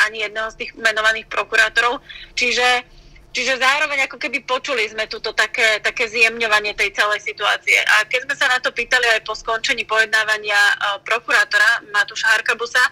ani 0.09 0.27
jedného 0.27 0.51
z 0.51 0.59
tých 0.59 0.73
menovaných 0.75 1.31
prokurátorov. 1.31 2.03
Čiže 2.35 2.98
Čiže 3.39 3.63
zároveň 3.63 4.11
ako 4.11 4.19
keby 4.19 4.43
počuli 4.43 4.91
sme 4.91 5.07
túto 5.07 5.31
také, 5.31 5.79
také 5.79 6.11
zjemňovanie 6.11 6.75
tej 6.75 6.91
celej 6.91 7.23
situácie. 7.23 7.79
A 7.87 8.03
keď 8.03 8.27
sme 8.27 8.35
sa 8.35 8.51
na 8.51 8.59
to 8.59 8.75
pýtali 8.75 9.07
aj 9.15 9.23
po 9.23 9.39
skončení 9.39 9.87
pojednávania 9.87 10.59
e, 10.59 10.75
prokurátora 11.07 11.87
Matúša 11.95 12.35
Harkabusa, 12.35 12.83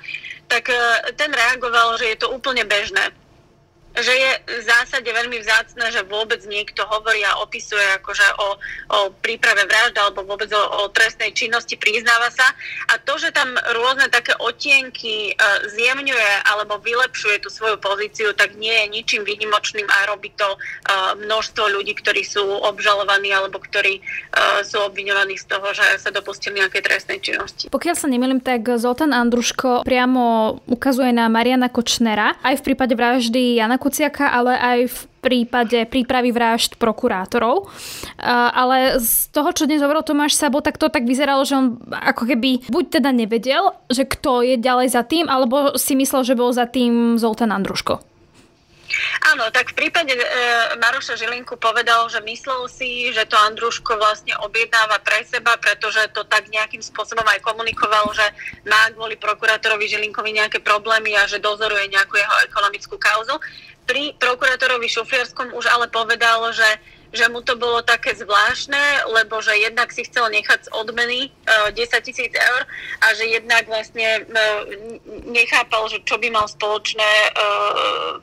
tak 0.47 0.71
e, 0.71 0.79
ten 1.19 1.35
reagoval, 1.35 1.99
že 1.99 2.15
je 2.15 2.19
to 2.23 2.31
úplne 2.31 2.63
bežné 2.63 3.11
že 3.97 4.13
je 4.13 4.31
v 4.45 4.63
zásade 4.65 5.09
veľmi 5.09 5.41
vzácne, 5.41 5.89
že 5.89 6.05
vôbec 6.05 6.45
niekto 6.45 6.85
hovorí 6.85 7.25
a 7.25 7.41
opisuje 7.41 7.83
akože 7.97 8.27
o, 8.37 8.49
o 8.93 8.99
príprave 9.25 9.65
vraždy 9.65 9.97
alebo 9.97 10.21
vôbec 10.29 10.53
o, 10.53 10.63
o 10.85 10.93
trestnej 10.93 11.33
činnosti, 11.33 11.81
priznáva 11.81 12.29
sa. 12.29 12.45
A 12.93 13.01
to, 13.01 13.17
že 13.17 13.33
tam 13.33 13.57
rôzne 13.73 14.13
také 14.13 14.37
otienky 14.37 15.33
e, 15.33 15.35
zjemňuje 15.73 16.33
alebo 16.45 16.77
vylepšuje 16.77 17.41
tú 17.41 17.49
svoju 17.49 17.81
pozíciu, 17.81 18.37
tak 18.37 18.53
nie 18.61 18.73
je 18.73 18.87
ničím 18.93 19.23
výnimočným 19.25 19.89
a 19.89 20.13
robí 20.13 20.29
to 20.37 20.45
e, 20.45 20.59
množstvo 21.25 21.65
ľudí, 21.73 21.97
ktorí 21.97 22.21
sú 22.21 22.45
obžalovaní 22.45 23.33
alebo 23.33 23.57
ktorí 23.57 24.01
e, 24.01 24.03
sú 24.61 24.77
obviňovaní 24.85 25.41
z 25.41 25.47
toho, 25.49 25.73
že 25.73 25.85
sa 25.97 26.13
dopustili 26.13 26.61
nejakej 26.61 26.83
trestnej 26.85 27.19
činnosti. 27.25 27.73
Pokiaľ 27.73 27.95
sa 27.97 28.13
nemýlim, 28.13 28.45
tak 28.45 28.69
Zoltán 28.77 29.17
Andruško 29.17 29.89
priamo 29.89 30.59
ukazuje 30.69 31.17
na 31.17 31.33
Mariana 31.33 31.73
Kočnera 31.73 32.37
aj 32.45 32.61
v 32.61 32.65
prípade 32.73 32.93
vraždy 32.93 33.57
Jana 33.57 33.81
Kuciaka, 33.87 34.35
ale 34.35 34.59
aj 34.59 34.79
v 34.91 34.99
prípade 35.23 35.79
prípravy 35.87 36.35
vražd 36.35 36.75
prokurátorov. 36.75 37.71
Ale 38.19 38.99
z 38.99 39.31
toho, 39.31 39.55
čo 39.55 39.71
dnes 39.71 39.79
hovoril 39.79 40.03
Tomáš 40.03 40.35
Sabo, 40.35 40.59
tak 40.59 40.75
to 40.75 40.91
tak 40.91 41.07
vyzeralo, 41.07 41.47
že 41.47 41.55
on 41.55 41.79
ako 41.95 42.27
keby 42.27 42.67
buď 42.67 42.99
teda 42.99 43.15
nevedel, 43.15 43.71
že 43.87 44.03
kto 44.11 44.43
je 44.43 44.59
ďalej 44.59 44.91
za 44.91 45.07
tým, 45.07 45.31
alebo 45.31 45.79
si 45.79 45.95
myslel, 45.95 46.27
že 46.27 46.35
bol 46.35 46.51
za 46.51 46.67
tým 46.67 47.15
Zoltán 47.15 47.55
Andruško. 47.55 48.03
Áno, 49.35 49.51
tak 49.51 49.75
v 49.75 49.87
prípade 49.87 50.15
e, 50.15 50.23
Maroša 50.79 51.19
Žilinku 51.19 51.59
povedal, 51.59 52.07
že 52.07 52.23
myslel 52.23 52.71
si, 52.71 53.11
že 53.11 53.27
to 53.27 53.35
Andruško 53.35 53.99
vlastne 53.99 54.39
objednáva 54.39 55.03
pre 55.03 55.27
seba, 55.27 55.59
pretože 55.59 56.07
to 56.15 56.23
tak 56.25 56.47
nejakým 56.49 56.81
spôsobom 56.81 57.27
aj 57.27 57.43
komunikoval, 57.43 58.07
že 58.15 58.27
má 58.63 58.87
kvôli 58.95 59.19
prokurátorovi 59.19 59.91
Žilinkovi 59.91 60.39
nejaké 60.39 60.59
problémy 60.63 61.19
a 61.19 61.27
že 61.27 61.43
dozoruje 61.43 61.91
nejakú 61.91 62.15
jeho 62.15 62.37
ekonomickú 62.47 62.95
kauzu 62.97 63.37
pri 63.87 64.13
prokurátorovi 64.19 64.91
Šufliarskom 64.91 65.55
už 65.55 65.67
ale 65.71 65.87
povedal, 65.89 66.51
že 66.53 66.67
že 67.15 67.33
mu 67.33 67.41
to 67.41 67.57
bolo 67.57 67.81
také 67.81 68.13
zvláštne, 68.13 69.09
lebo 69.09 69.41
že 69.41 69.57
jednak 69.57 69.89
si 69.89 70.05
chcel 70.05 70.29
nechať 70.29 70.67
z 70.67 70.73
odmeny 70.77 71.33
uh, 71.49 71.73
10 71.73 72.03
tisíc 72.05 72.35
eur 72.35 72.61
a 73.01 73.07
že 73.17 73.25
jednak 73.31 73.65
vlastne 73.71 74.27
uh, 74.27 74.63
nechápal, 75.25 75.89
že 75.89 76.05
čo 76.05 76.21
by 76.21 76.29
mal 76.29 76.45
spoločné 76.45 77.11
uh, 77.33 78.21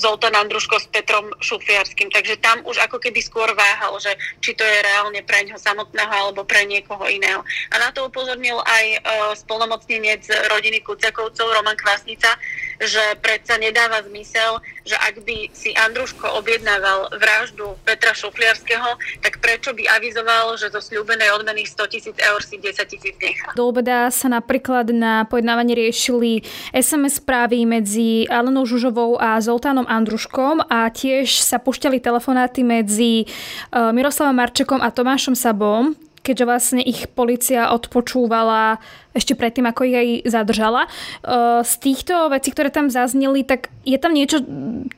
Zoltán 0.00 0.32
Andruško 0.32 0.80
s 0.80 0.88
Petrom 0.88 1.28
Šufiarským. 1.36 2.08
Takže 2.08 2.40
tam 2.40 2.64
už 2.64 2.80
ako 2.88 2.96
keby 2.96 3.20
skôr 3.20 3.52
váhal, 3.52 3.92
že 4.00 4.08
či 4.40 4.56
to 4.56 4.64
je 4.64 4.78
reálne 4.80 5.20
pre 5.20 5.44
ňoho 5.44 5.60
samotného 5.60 6.08
alebo 6.08 6.48
pre 6.48 6.64
niekoho 6.64 7.04
iného. 7.04 7.44
A 7.68 7.74
na 7.76 7.92
to 7.92 8.08
upozornil 8.08 8.56
aj 8.64 8.84
uh, 8.96 9.00
spolnomocnenec 9.36 10.24
rodiny 10.48 10.80
Kuciakovcov 10.80 11.52
Roman 11.52 11.76
Kvasnica, 11.76 12.40
že 12.80 13.20
predsa 13.20 13.60
nedáva 13.60 14.00
zmysel, 14.08 14.64
že 14.86 14.94
ak 14.94 15.26
by 15.26 15.50
si 15.50 15.74
Andruško 15.74 16.38
objednával 16.38 17.10
vraždu 17.18 17.74
Petra 17.82 18.14
Šufliarského, 18.14 18.96
tak 19.20 19.42
prečo 19.42 19.74
by 19.74 19.82
avizoval, 19.98 20.54
že 20.54 20.70
zo 20.70 20.78
sľúbenej 20.78 21.34
odmeny 21.34 21.66
100 21.66 21.92
tisíc 21.92 22.16
eur 22.22 22.40
si 22.40 22.56
10 22.56 22.86
tisíc 22.86 23.14
nechá. 23.18 23.50
Do 23.58 23.66
obeda 23.66 24.08
sa 24.14 24.30
napríklad 24.30 24.94
na 24.94 25.26
pojednávanie 25.26 25.74
riešili 25.74 26.46
SMS 26.70 27.18
správy 27.18 27.66
medzi 27.66 28.30
Alenou 28.30 28.62
Žužovou 28.62 29.18
a 29.18 29.42
Zoltánom 29.42 29.84
Andruškom 29.90 30.62
a 30.70 30.86
tiež 30.88 31.42
sa 31.42 31.58
pušťali 31.58 31.98
telefonáty 31.98 32.62
medzi 32.62 33.12
e, 33.22 33.26
Miroslavom 33.74 34.38
Marčekom 34.38 34.78
a 34.78 34.94
Tomášom 34.94 35.34
Sabom 35.34 36.05
keďže 36.26 36.44
vlastne 36.50 36.82
ich 36.82 37.06
policia 37.14 37.70
odpočúvala 37.70 38.82
ešte 39.14 39.38
predtým, 39.38 39.70
ako 39.70 39.86
ich 39.86 39.96
aj 39.96 40.08
zadržala. 40.26 40.82
Eh, 40.86 41.62
z 41.62 41.72
týchto 41.78 42.26
vecí, 42.34 42.50
ktoré 42.50 42.74
tam 42.74 42.90
zazneli, 42.90 43.46
tak 43.46 43.70
je 43.86 43.94
tam 44.02 44.10
niečo, 44.10 44.42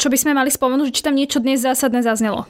čo 0.00 0.08
by 0.08 0.16
sme 0.16 0.32
mali 0.32 0.48
spomenúť, 0.48 0.88
či 0.88 1.04
tam 1.04 1.12
niečo 1.12 1.44
dnes 1.44 1.60
zásadné 1.60 2.00
zaznelo? 2.00 2.48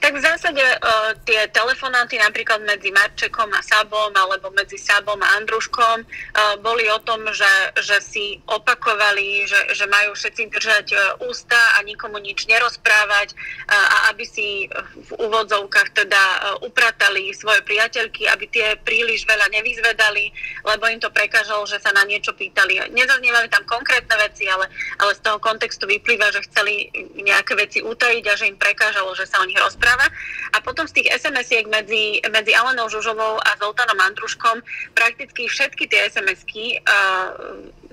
Tak 0.00 0.12
v 0.12 0.20
zásade 0.20 0.60
uh, 0.60 1.16
tie 1.24 1.48
telefonáty 1.48 2.20
napríklad 2.20 2.60
medzi 2.68 2.92
Marčekom 2.92 3.48
a 3.56 3.64
Sabom 3.64 4.12
alebo 4.12 4.52
medzi 4.52 4.76
Sabom 4.76 5.16
a 5.24 5.40
Andruškom 5.40 6.04
uh, 6.04 6.60
boli 6.60 6.84
o 6.92 7.00
tom, 7.00 7.24
že, 7.32 7.48
že 7.80 7.96
si 8.04 8.36
opakovali, 8.44 9.48
že, 9.48 9.72
že 9.72 9.88
majú 9.88 10.12
všetci 10.12 10.42
držať 10.52 10.86
uh, 10.92 11.00
ústa 11.24 11.56
a 11.56 11.82
nikomu 11.82 12.20
nič 12.20 12.44
nerozprávať 12.44 13.32
uh, 13.32 13.72
a 13.72 13.96
aby 14.12 14.24
si 14.28 14.68
v 14.76 15.10
úvodzovkách 15.16 15.96
teda 15.96 16.22
uh, 16.22 16.38
upratali 16.60 17.32
svoje 17.32 17.64
priateľky, 17.64 18.28
aby 18.28 18.44
tie 18.52 18.76
príliš 18.84 19.24
veľa 19.24 19.48
nevyzvedali, 19.48 20.28
lebo 20.68 20.84
im 20.92 21.00
to 21.00 21.08
prekážalo, 21.08 21.64
že 21.64 21.80
sa 21.80 21.88
na 21.96 22.04
niečo 22.04 22.36
pýtali. 22.36 22.92
Nezaznievali 22.92 23.48
tam 23.48 23.64
konkrétne 23.64 24.12
veci, 24.20 24.44
ale, 24.44 24.68
ale 25.00 25.16
z 25.16 25.24
toho 25.24 25.40
kontextu 25.40 25.88
vyplýva, 25.88 26.28
že 26.36 26.44
chceli 26.52 26.92
nejaké 27.16 27.56
veci 27.56 27.80
utajiť 27.80 28.24
a 28.28 28.34
že 28.36 28.52
im 28.52 28.60
prekážalo, 28.60 29.16
že 29.16 29.24
sa 29.24 29.40
oni 29.40 29.53
nich 29.54 29.62
rozpráva. 29.62 30.10
A 30.50 30.58
potom 30.58 30.90
z 30.90 30.98
tých 30.98 31.14
SMS-iek 31.14 31.70
medzi, 31.70 32.18
medzi 32.26 32.52
Alenou 32.58 32.90
Žužovou 32.90 33.38
a 33.38 33.54
Zoltánom 33.62 34.02
Andruškom 34.02 34.58
prakticky 34.98 35.46
všetky 35.46 35.86
tie 35.86 36.10
SMS-ky, 36.10 36.82
uh, 36.82 37.30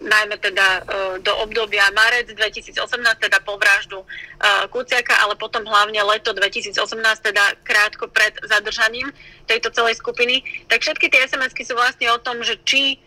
najmä 0.02 0.42
teda 0.42 0.82
uh, 0.82 1.16
do 1.22 1.30
obdobia 1.38 1.86
marec 1.94 2.34
2018, 2.34 2.82
teda 3.22 3.38
po 3.46 3.62
vraždu 3.62 4.02
uh, 4.02 4.66
Kuciaka, 4.74 5.22
ale 5.22 5.38
potom 5.38 5.62
hlavne 5.62 6.02
leto 6.02 6.34
2018, 6.34 6.82
teda 7.22 7.54
krátko 7.62 8.10
pred 8.10 8.34
zadržaním 8.42 9.14
tejto 9.46 9.70
celej 9.70 10.02
skupiny, 10.02 10.42
tak 10.66 10.82
všetky 10.82 11.14
tie 11.14 11.30
SMS-ky 11.30 11.62
sú 11.62 11.78
vlastne 11.78 12.10
o 12.10 12.18
tom, 12.18 12.42
že 12.42 12.58
či 12.66 12.98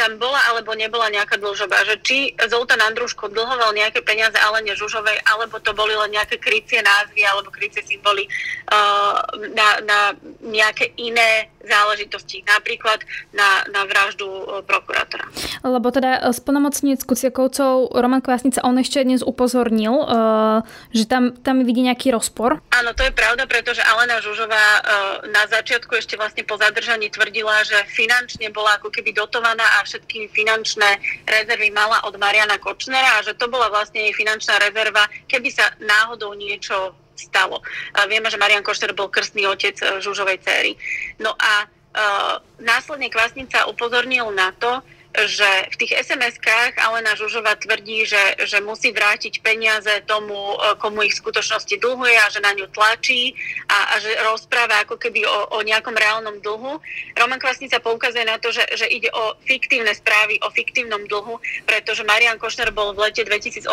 tam 0.00 0.16
bola 0.16 0.40
alebo 0.48 0.72
nebola 0.72 1.12
nejaká 1.12 1.36
dlžoba, 1.36 1.84
že 1.84 2.00
či 2.00 2.18
Zoltán 2.48 2.80
Andruško 2.80 3.28
dlhoval 3.28 3.76
nejaké 3.76 4.00
peniaze 4.00 4.40
Alene 4.40 4.72
Žužovej, 4.72 5.20
alebo 5.28 5.60
to 5.60 5.76
boli 5.76 5.92
len 5.92 6.16
nejaké 6.16 6.40
krycie 6.40 6.80
názvy 6.80 7.20
alebo 7.28 7.52
krycie 7.52 7.84
symboly 7.84 8.24
uh, 8.72 9.20
na, 9.52 9.68
na 9.84 9.98
nejaké 10.40 10.96
iné 10.96 11.52
záležitosti, 11.68 12.40
napríklad 12.48 13.04
na, 13.36 13.60
na 13.68 13.84
vraždu 13.84 14.24
uh, 14.24 14.64
prokurátora. 14.64 15.28
Lebo 15.60 15.92
teda 15.92 16.24
splnomocnec 16.32 17.04
Kuciakovcov 17.04 17.92
Roman 17.92 18.24
Kvásnica, 18.24 18.64
on 18.64 18.80
ešte 18.80 19.04
dnes 19.04 19.20
upozornil, 19.20 19.92
uh, 19.92 20.64
že 20.96 21.04
tam, 21.04 21.36
tam 21.44 21.60
vidí 21.68 21.84
nejaký 21.84 22.08
rozpor. 22.16 22.64
Áno, 22.72 22.96
to 22.96 23.04
je 23.04 23.12
pravda, 23.12 23.44
pretože 23.44 23.84
Alena 23.84 24.16
Žužová 24.24 24.64
uh, 24.80 24.82
na 25.28 25.44
začiatku 25.44 25.92
ešte 25.92 26.16
vlastne 26.16 26.40
po 26.48 26.56
zadržaní 26.56 27.12
tvrdila, 27.12 27.60
že 27.68 27.76
finančne 27.92 28.48
bola 28.48 28.80
ako 28.80 28.88
keby 28.88 29.12
dotovaná 29.12 29.57
a 29.62 29.84
všetky 29.84 30.30
finančné 30.30 31.00
rezervy 31.26 31.70
mala 31.74 32.02
od 32.04 32.14
Mariana 32.20 32.58
Kočnera 32.58 33.18
a 33.18 33.24
že 33.24 33.34
to 33.34 33.50
bola 33.50 33.72
vlastne 33.72 34.06
jej 34.08 34.14
finančná 34.14 34.58
rezerva, 34.62 35.06
keby 35.26 35.48
sa 35.50 35.70
náhodou 35.82 36.34
niečo 36.34 36.94
stalo. 37.18 37.58
A 37.98 38.06
vieme, 38.06 38.30
že 38.30 38.38
Marian 38.38 38.62
Kočner 38.62 38.94
bol 38.94 39.10
krstný 39.10 39.42
otec 39.50 39.74
e, 39.82 39.98
Žužovej 39.98 40.38
céry. 40.38 40.78
No 41.18 41.34
a 41.34 41.66
uh, 41.66 42.38
následne 42.62 43.10
Kvasnica 43.10 43.66
upozornil 43.66 44.30
na 44.30 44.54
to, 44.54 44.78
že 45.16 45.50
v 45.72 45.76
tých 45.80 45.92
SMS-kách 46.04 46.78
Alena 46.84 47.16
Žužová 47.16 47.56
tvrdí, 47.56 48.04
že, 48.04 48.20
že 48.44 48.60
musí 48.60 48.92
vrátiť 48.92 49.40
peniaze 49.40 49.90
tomu, 50.04 50.36
e, 50.54 50.56
komu 50.78 51.02
ich 51.02 51.16
v 51.16 51.22
skutočnosti 51.26 51.74
dlhuje 51.80 52.14
a 52.14 52.28
že 52.28 52.44
na 52.44 52.52
ňu 52.54 52.68
tlačí 52.70 53.32
a, 53.66 53.96
a 53.96 54.04
že 54.04 54.12
rozpráva 54.22 54.84
ako 54.84 55.00
keby 55.00 55.24
o, 55.24 55.58
o 55.58 55.64
nejakom 55.64 55.96
reálnom 55.96 56.38
dlhu. 56.44 56.78
Roman 57.18 57.40
Kvasnica 57.40 57.80
poukazuje 57.82 58.28
na 58.28 58.38
to, 58.38 58.52
že, 58.54 58.62
že 58.76 58.86
ide 58.86 59.10
o 59.10 59.34
fiktívne 59.42 59.90
správy, 59.96 60.38
o 60.44 60.52
fiktívnom 60.52 61.02
dlhu, 61.08 61.40
pretože 61.66 62.06
Marian 62.06 62.38
Košner 62.38 62.70
bol 62.70 62.94
v 62.94 63.10
lete 63.10 63.24
2018 63.24 63.64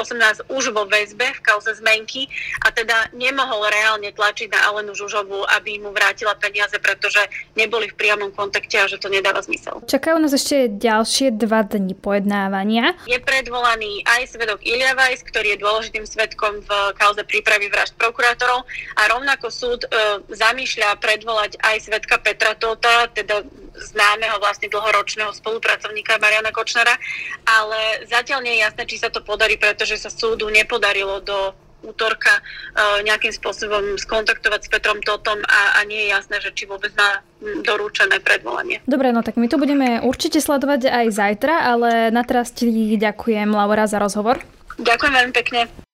už 0.50 0.64
vo 0.72 0.88
väzbe 0.90 1.36
v 1.36 1.44
kauze 1.46 1.78
zmenky 1.78 2.32
a 2.66 2.72
teda 2.74 3.12
nemohol 3.14 3.70
reálne 3.70 4.10
tlačiť 4.10 4.50
na 4.50 4.72
Alenu 4.72 4.98
Žužovú, 4.98 5.46
aby 5.54 5.78
mu 5.78 5.94
vrátila 5.94 6.34
peniaze, 6.40 6.80
pretože 6.82 7.22
neboli 7.54 7.92
v 7.92 7.96
priamom 8.00 8.32
kontakte 8.34 8.82
a 8.82 8.90
že 8.90 8.98
to 8.98 9.12
nedáva 9.12 9.44
zmysel. 9.46 9.84
Čakajú 9.86 10.18
nás 10.18 10.34
ešte 10.34 10.72
ďalšie 10.74 11.25
ďalšie 11.26 11.42
dva 11.42 11.66
dni 11.66 11.96
pojednávania. 11.98 12.94
Je 13.10 13.18
predvolaný 13.18 14.06
aj 14.06 14.38
svedok 14.38 14.62
Ilia 14.62 14.94
Weiss, 14.94 15.26
ktorý 15.26 15.58
je 15.58 15.64
dôležitým 15.66 16.06
svedkom 16.06 16.62
v 16.62 16.70
kauze 16.94 17.26
prípravy 17.26 17.70
vražd 17.74 17.98
prokurátorov 17.98 18.62
a 18.98 19.02
rovnako 19.10 19.50
súd 19.50 19.82
e, 19.86 20.22
zamýšľa 20.30 21.02
predvolať 21.02 21.58
aj 21.66 21.90
svedka 21.90 22.22
Petra 22.22 22.54
Tota, 22.54 23.10
teda 23.10 23.42
známeho 23.76 24.38
vlastne 24.40 24.70
dlhoročného 24.70 25.34
spolupracovníka 25.36 26.22
Mariana 26.22 26.54
Kočnera, 26.54 26.94
ale 27.44 28.06
zatiaľ 28.08 28.46
nie 28.46 28.62
je 28.62 28.64
jasné, 28.64 28.84
či 28.86 29.02
sa 29.02 29.10
to 29.10 29.26
podarí, 29.26 29.58
pretože 29.58 30.00
sa 30.00 30.14
súdu 30.14 30.48
nepodarilo 30.48 31.20
do 31.26 31.65
útorka 31.86 32.42
uh, 32.42 33.00
nejakým 33.06 33.32
spôsobom 33.32 33.96
skontaktovať 34.02 34.66
s 34.66 34.70
Petrom 34.74 35.00
Totom 35.06 35.40
a, 35.46 35.78
a 35.78 35.86
nie 35.86 36.10
je 36.10 36.12
jasné, 36.12 36.36
že 36.42 36.52
či 36.52 36.66
vôbec 36.66 36.92
má 36.98 37.22
dorúčené 37.62 38.18
predvolanie. 38.20 38.82
Dobre, 38.90 39.14
no 39.14 39.22
tak 39.22 39.38
my 39.38 39.46
to 39.46 39.62
budeme 39.62 40.02
určite 40.02 40.42
sledovať 40.42 40.90
aj 40.90 41.06
zajtra, 41.14 41.56
ale 41.70 42.10
na 42.10 42.26
teraz 42.26 42.50
ti 42.50 42.68
ďakujem, 42.98 43.54
Laura, 43.54 43.86
za 43.86 44.02
rozhovor. 44.02 44.42
Ďakujem 44.82 45.14
veľmi 45.14 45.34
pekne. 45.34 45.85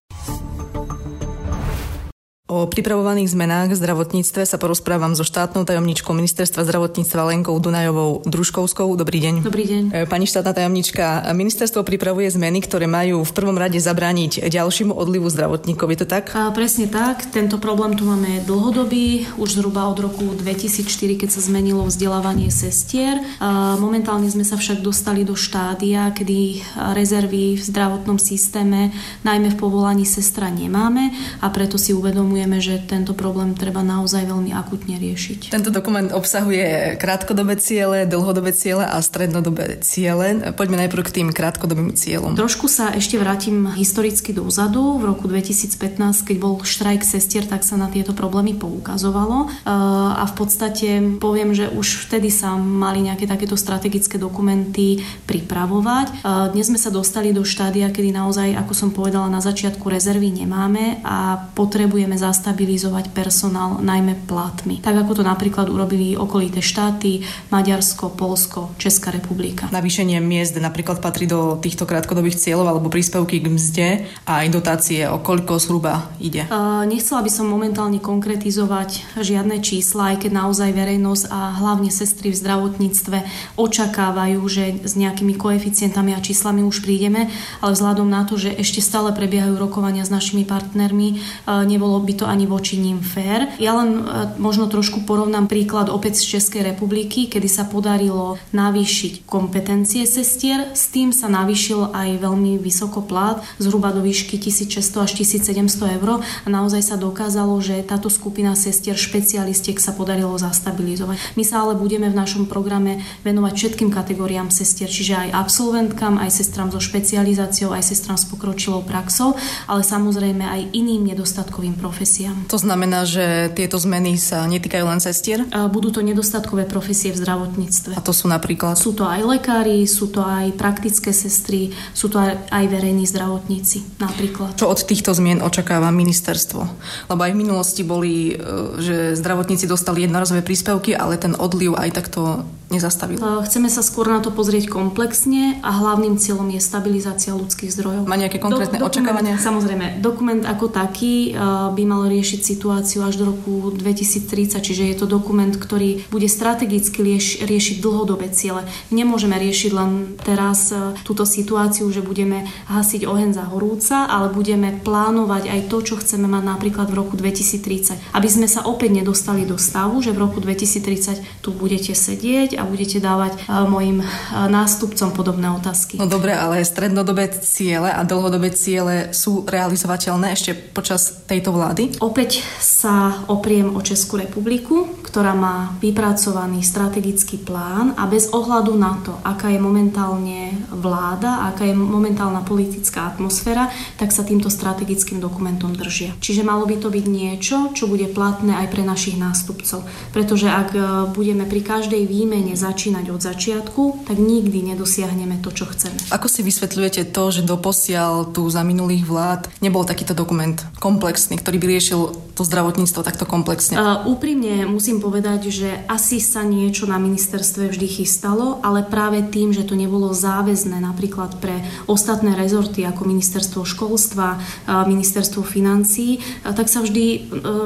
O 2.51 2.67
pripravovaných 2.67 3.31
zmenách 3.31 3.71
v 3.71 3.79
zdravotníctve 3.79 4.43
sa 4.43 4.59
porozprávam 4.59 5.15
so 5.15 5.23
štátnou 5.23 5.63
tajomničkou 5.63 6.11
ministerstva 6.11 6.67
zdravotníctva 6.67 7.31
Lenkou 7.31 7.55
Dunajovou 7.55 8.27
Družkovskou. 8.27 8.91
Dobrý 8.99 9.23
deň. 9.23 9.47
Dobrý 9.47 9.63
deň. 9.63 9.83
E, 9.95 10.03
pani 10.03 10.27
štátna 10.27 10.51
tajomnička, 10.51 11.31
ministerstvo 11.31 11.87
pripravuje 11.87 12.27
zmeny, 12.27 12.59
ktoré 12.59 12.91
majú 12.91 13.23
v 13.23 13.31
prvom 13.31 13.55
rade 13.55 13.79
zabrániť 13.79 14.51
ďalšiemu 14.51 14.91
odlivu 14.91 15.31
zdravotníkov. 15.31 15.95
Je 15.95 15.99
to 16.03 16.07
tak? 16.11 16.35
A 16.35 16.51
presne 16.51 16.91
tak. 16.91 17.23
Tento 17.31 17.55
problém 17.55 17.95
tu 17.95 18.03
máme 18.03 18.43
dlhodobý, 18.43 19.31
už 19.39 19.63
zhruba 19.63 19.87
od 19.87 20.11
roku 20.11 20.35
2004, 20.35 20.91
keď 21.23 21.31
sa 21.31 21.39
zmenilo 21.39 21.87
vzdelávanie 21.87 22.51
sestier. 22.51 23.15
A 23.39 23.79
momentálne 23.79 24.27
sme 24.27 24.43
sa 24.43 24.59
však 24.59 24.83
dostali 24.83 25.23
do 25.23 25.39
štádia, 25.39 26.11
kedy 26.11 26.67
rezervy 26.99 27.55
v 27.55 27.63
zdravotnom 27.63 28.19
systéme, 28.19 28.91
najmä 29.23 29.55
v 29.55 29.59
povolaní 29.63 30.03
sestra 30.03 30.51
nemáme 30.51 31.15
a 31.39 31.47
preto 31.47 31.79
si 31.79 31.95
uvedomujeme, 31.95 32.40
uvedomujeme, 32.41 32.57
že 32.61 32.81
tento 32.89 33.13
problém 33.13 33.53
treba 33.53 33.85
naozaj 33.85 34.25
veľmi 34.25 34.51
akutne 34.53 34.97
riešiť. 34.97 35.53
Tento 35.53 35.69
dokument 35.69 36.09
obsahuje 36.09 36.97
krátkodobé 36.97 37.57
ciele, 37.61 38.09
dlhodobé 38.09 38.49
ciele 38.53 38.85
a 38.85 38.97
strednodobé 39.01 39.77
ciele. 39.85 40.53
Poďme 40.57 40.85
najprv 40.85 41.03
k 41.05 41.15
tým 41.21 41.27
krátkodobým 41.29 41.93
cieľom. 41.93 42.33
Trošku 42.33 42.65
sa 42.65 42.93
ešte 42.97 43.21
vrátim 43.21 43.69
historicky 43.77 44.33
dozadu. 44.33 44.97
V 44.97 45.05
roku 45.05 45.29
2015, 45.29 46.25
keď 46.25 46.37
bol 46.41 46.57
štrajk 46.65 47.05
sestier, 47.05 47.45
tak 47.45 47.61
sa 47.61 47.77
na 47.77 47.91
tieto 47.93 48.17
problémy 48.17 48.57
poukazovalo. 48.57 49.45
Eh, 49.45 49.69
a 50.17 50.23
v 50.25 50.33
podstate 50.33 50.89
poviem, 51.21 51.53
že 51.53 51.69
už 51.69 52.09
vtedy 52.09 52.33
sa 52.33 52.57
mali 52.57 53.05
nejaké 53.05 53.29
takéto 53.29 53.53
strategické 53.53 54.17
dokumenty 54.17 55.03
pripravovať. 55.29 56.07
Eh, 56.09 56.17
dnes 56.57 56.73
sme 56.73 56.81
sa 56.81 56.89
dostali 56.89 57.35
do 57.35 57.45
štádia, 57.45 57.93
kedy 57.93 58.09
naozaj, 58.09 58.57
ako 58.57 58.73
som 58.73 58.89
povedala 58.89 59.29
na 59.29 59.43
začiatku, 59.43 59.85
rezervy 59.85 60.33
nemáme 60.33 61.03
a 61.05 61.51
potrebujeme 61.53 62.15
za 62.17 62.30
zastabilizovať 62.31 63.11
personál 63.11 63.83
najmä 63.83 64.23
platmi. 64.23 64.79
Tak 64.79 65.03
ako 65.03 65.19
to 65.19 65.23
napríklad 65.27 65.67
urobili 65.67 66.15
okolité 66.15 66.63
štáty, 66.63 67.27
Maďarsko, 67.51 68.15
Polsko, 68.15 68.71
Česká 68.79 69.11
republika. 69.11 69.67
Navýšenie 69.75 70.23
miest 70.23 70.55
napríklad 70.55 71.03
patrí 71.03 71.27
do 71.27 71.59
týchto 71.59 71.83
krátkodobých 71.83 72.39
cieľov 72.39 72.71
alebo 72.71 72.87
príspevky 72.87 73.43
k 73.43 73.51
mzde 73.51 73.89
a 74.23 74.41
aj 74.41 74.47
dotácie, 74.47 75.03
o 75.11 75.19
koľko 75.19 75.59
zhruba 75.59 76.07
ide? 76.23 76.47
Uh, 76.47 76.87
nechcela 76.87 77.19
by 77.19 77.27
som 77.27 77.51
momentálne 77.51 77.99
konkretizovať 77.99 79.19
žiadne 79.19 79.59
čísla, 79.59 80.15
aj 80.15 80.23
keď 80.23 80.31
naozaj 80.31 80.71
verejnosť 80.71 81.23
a 81.27 81.59
hlavne 81.59 81.91
sestry 81.91 82.31
v 82.31 82.39
zdravotníctve 82.39 83.17
očakávajú, 83.59 84.39
že 84.47 84.79
s 84.87 84.95
nejakými 84.95 85.35
koeficientami 85.35 86.15
a 86.15 86.23
číslami 86.23 86.63
už 86.63 86.79
prídeme, 86.79 87.27
ale 87.59 87.71
vzhľadom 87.75 88.07
na 88.07 88.23
to, 88.23 88.39
že 88.39 88.55
ešte 88.55 88.79
stále 88.79 89.11
prebiehajú 89.11 89.59
rokovania 89.59 90.07
s 90.07 90.13
našimi 90.13 90.47
partnermi, 90.47 91.19
nebolo 91.67 91.99
by 91.99 92.13
to 92.15 92.20
to 92.21 92.29
ani 92.29 92.45
voči 92.45 92.77
ním 92.77 93.01
fér. 93.01 93.49
Ja 93.57 93.73
len 93.81 94.05
e, 94.05 94.37
možno 94.37 94.69
trošku 94.69 95.09
porovnám 95.09 95.49
príklad 95.49 95.89
opäť 95.89 96.21
z 96.21 96.37
Českej 96.37 96.61
republiky, 96.69 97.25
kedy 97.25 97.49
sa 97.49 97.65
podarilo 97.65 98.37
navýšiť 98.53 99.25
kompetencie 99.25 100.05
sestier, 100.05 100.69
s 100.77 100.93
tým 100.93 101.09
sa 101.09 101.25
navýšil 101.25 101.89
aj 101.89 102.21
veľmi 102.21 102.61
vysoko 102.61 103.01
plat, 103.01 103.41
zhruba 103.57 103.89
do 103.89 104.05
výšky 104.05 104.37
1600 104.37 105.01
až 105.01 105.11
1700 105.17 105.97
eur 105.97 106.21
a 106.21 106.47
naozaj 106.47 106.93
sa 106.93 106.95
dokázalo, 107.01 107.57
že 107.57 107.81
táto 107.81 108.13
skupina 108.13 108.53
sestier 108.53 108.93
špecialistiek 108.93 109.81
sa 109.81 109.97
podarilo 109.97 110.37
zastabilizovať. 110.37 111.17
My 111.33 111.41
sa 111.41 111.65
ale 111.65 111.73
budeme 111.73 112.05
v 112.13 112.19
našom 112.21 112.45
programe 112.45 113.01
venovať 113.25 113.53
všetkým 113.57 113.89
kategóriám 113.89 114.53
sestier, 114.53 114.85
čiže 114.85 115.17
aj 115.17 115.29
absolventkám, 115.41 116.21
aj 116.21 116.29
sestram 116.37 116.69
so 116.69 116.77
špecializáciou, 116.77 117.73
aj 117.73 117.81
sestram 117.81 118.13
s 118.13 118.29
pokročilou 118.29 118.85
praxou, 118.85 119.33
ale 119.65 119.81
samozrejme 119.81 120.45
aj 120.45 120.61
iným 120.77 121.09
nedostatkovým 121.09 121.73
profesiám 121.79 122.10
profesiám. 122.11 122.51
To 122.51 122.59
znamená, 122.59 123.07
že 123.07 123.47
tieto 123.55 123.79
zmeny 123.79 124.19
sa 124.19 124.43
netýkajú 124.43 124.83
len 124.83 124.99
sestier? 124.99 125.47
Budú 125.71 125.95
to 125.95 126.03
nedostatkové 126.03 126.67
profesie 126.67 127.15
v 127.15 127.23
zdravotníctve. 127.23 127.95
A 127.95 128.01
to 128.03 128.11
sú 128.11 128.27
napríklad? 128.27 128.75
Sú 128.75 128.91
to 128.91 129.07
aj 129.07 129.23
lekári, 129.23 129.87
sú 129.87 130.11
to 130.11 130.19
aj 130.19 130.51
praktické 130.59 131.15
sestry, 131.15 131.71
sú 131.95 132.11
to 132.11 132.19
aj, 132.19 132.51
aj 132.51 132.65
verejní 132.67 133.07
zdravotníci 133.07 134.03
napríklad. 134.03 134.59
Čo 134.59 134.67
od 134.67 134.83
týchto 134.83 135.15
zmien 135.15 135.39
očakáva 135.39 135.87
ministerstvo? 135.95 136.61
Lebo 137.07 137.21
aj 137.23 137.31
v 137.31 137.39
minulosti 137.39 137.81
boli, 137.87 138.35
e, 138.35 138.43
že 138.83 138.95
zdravotníci 139.15 139.71
dostali 139.71 140.03
jednorazové 140.03 140.43
príspevky, 140.43 140.91
ale 140.91 141.15
ten 141.15 141.31
odliv 141.39 141.79
aj 141.79 141.95
takto 141.95 142.43
nezastavil. 142.71 143.19
Chceme 143.19 143.67
sa 143.67 143.83
skôr 143.83 144.07
na 144.07 144.23
to 144.23 144.31
pozrieť 144.31 144.71
komplexne 144.71 145.59
a 145.59 145.75
hlavným 145.75 146.15
cieľom 146.15 146.47
je 146.55 146.63
stabilizácia 146.63 147.35
ľudských 147.35 147.67
zdrojov. 147.67 148.07
Má 148.07 148.15
nejaké 148.15 148.39
konkrétne 148.39 148.79
Do, 148.79 148.87
dokument, 148.87 149.11
očakávania? 149.11 149.35
Samozrejme, 149.35 149.99
dokument 149.99 150.39
ako 150.47 150.71
taký 150.71 151.35
by 151.75 151.83
mal 151.91 152.07
riešiť 152.07 152.39
situáciu 152.39 153.03
až 153.03 153.19
do 153.19 153.35
roku 153.35 153.75
2030, 153.75 154.63
čiže 154.63 154.83
je 154.87 154.95
to 154.95 155.03
dokument, 155.11 155.51
ktorý 155.51 156.07
bude 156.07 156.31
strategicky 156.31 157.03
rieš, 157.03 157.43
riešiť 157.43 157.83
dlhodobé 157.83 158.31
ciele. 158.31 158.63
Nemôžeme 158.95 159.35
riešiť 159.35 159.71
len 159.75 160.15
teraz 160.23 160.71
e, 160.71 160.95
túto 161.03 161.27
situáciu, 161.27 161.91
že 161.91 161.99
budeme 161.99 162.47
hasiť 162.71 163.03
oheň 163.03 163.35
za 163.35 163.43
horúca, 163.51 164.07
ale 164.07 164.31
budeme 164.31 164.71
plánovať 164.71 165.51
aj 165.51 165.59
to, 165.67 165.77
čo 165.83 165.95
chceme 165.99 166.31
mať 166.31 166.43
napríklad 166.47 166.87
v 166.87 166.95
roku 166.95 167.19
2030. 167.19 168.15
Aby 168.15 168.29
sme 168.31 168.47
sa 168.47 168.63
opäť 168.63 168.95
nedostali 168.95 169.43
do 169.43 169.59
stavu, 169.59 169.99
že 169.99 170.15
v 170.15 170.23
roku 170.23 170.39
2030 170.39 171.43
tu 171.43 171.51
budete 171.51 171.91
sedieť 171.91 172.55
a 172.55 172.63
budete 172.63 173.03
dávať 173.03 173.35
e, 173.35 173.37
mojim 173.67 173.99
e, 173.99 174.05
nástupcom 174.31 175.11
podobné 175.11 175.51
otázky. 175.51 175.99
No 175.99 176.07
dobre, 176.07 176.31
ale 176.31 176.63
strednodobé 176.63 177.27
ciele 177.41 177.89
a 177.89 178.05
dlhodobé 178.07 178.53
ciele 178.53 179.09
sú 179.11 179.43
realizovateľné 179.49 180.37
ešte 180.37 180.53
počas 180.53 181.25
tejto 181.25 181.49
vlády? 181.49 181.80
Vlády? 181.81 181.97
Opäť 182.01 182.45
sa 182.61 183.25
opriem 183.27 183.73
o 183.73 183.81
Českú 183.81 184.21
republiku, 184.21 184.89
ktorá 185.01 185.33
má 185.33 185.73
vypracovaný 185.81 186.61
strategický 186.61 187.41
plán 187.41 187.97
a 187.97 188.05
bez 188.05 188.29
ohľadu 188.31 188.73
na 188.77 189.01
to, 189.01 189.17
aká 189.25 189.49
je 189.49 189.59
momentálne 189.59 190.53
vláda, 190.69 191.49
aká 191.51 191.65
je 191.65 191.75
momentálna 191.75 192.45
politická 192.45 193.09
atmosféra, 193.09 193.69
tak 193.97 194.13
sa 194.13 194.23
týmto 194.23 194.47
strategickým 194.47 195.19
dokumentom 195.19 195.73
držia. 195.73 196.13
Čiže 196.21 196.45
malo 196.45 196.67
by 196.67 196.77
to 196.79 196.89
byť 196.93 197.05
niečo, 197.07 197.57
čo 197.73 197.89
bude 197.89 198.07
platné 198.11 198.55
aj 198.65 198.67
pre 198.71 198.83
našich 198.85 199.17
nástupcov. 199.17 199.83
Pretože 200.13 200.47
ak 200.47 200.69
e, 200.75 200.79
budeme 201.11 201.47
pri 201.47 201.61
každej 201.63 202.03
výmene 202.05 202.53
začínať 202.53 203.05
od 203.11 203.21
začiatku, 203.21 204.07
tak 204.07 204.17
nikdy 204.19 204.73
nedosiahneme 204.73 205.39
to, 205.43 205.51
čo 205.51 205.67
chceme. 205.69 205.97
Ako 206.11 206.27
si 206.27 206.41
vysvetľujete 206.43 207.11
to, 207.11 207.23
že 207.31 207.41
doposiaľ 207.47 208.31
tu 208.31 208.47
za 208.47 208.63
minulých 208.63 209.07
vlád 209.07 209.41
nebol 209.63 209.83
takýto 209.87 210.15
dokument 210.15 210.59
komplexný, 210.79 211.39
ktorý 211.39 211.57
by 211.59 211.67
vyriešil 211.71 212.35
to 212.35 212.43
zdravotníctvo 212.43 212.99
takto 212.99 213.23
komplexne? 213.23 213.79
Uh, 213.79 214.03
úprimne 214.11 214.67
musím 214.67 214.99
povedať, 214.99 215.47
že 215.47 215.69
asi 215.87 216.19
sa 216.19 216.43
niečo 216.43 216.83
na 216.83 216.99
ministerstve 216.99 217.71
vždy 217.71 217.87
chystalo, 217.87 218.59
ale 218.59 218.83
práve 218.83 219.23
tým, 219.23 219.55
že 219.55 219.63
to 219.63 219.79
nebolo 219.79 220.11
záväzné 220.11 220.83
napríklad 220.83 221.39
pre 221.39 221.63
ostatné 221.87 222.35
rezorty 222.35 222.83
ako 222.83 223.07
ministerstvo 223.07 223.63
školstva, 223.63 224.35
uh, 224.35 224.83
ministerstvo 224.83 225.43
financií, 225.47 226.19
uh, 226.19 226.51
tak 226.51 226.67
sa 226.67 226.83
vždy 226.83 227.05
uh, 227.07 227.19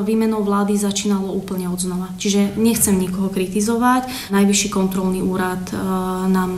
výmenou 0.05 0.45
vlády 0.45 0.77
začínalo 0.77 1.33
úplne 1.33 1.65
od 1.65 1.81
znova. 1.81 2.13
Čiže 2.21 2.53
nechcem 2.61 2.93
nikoho 2.93 3.33
kritizovať. 3.33 4.29
Najvyšší 4.29 4.69
kontrolný 4.69 5.23
úrad 5.23 5.71
nám 6.27 6.51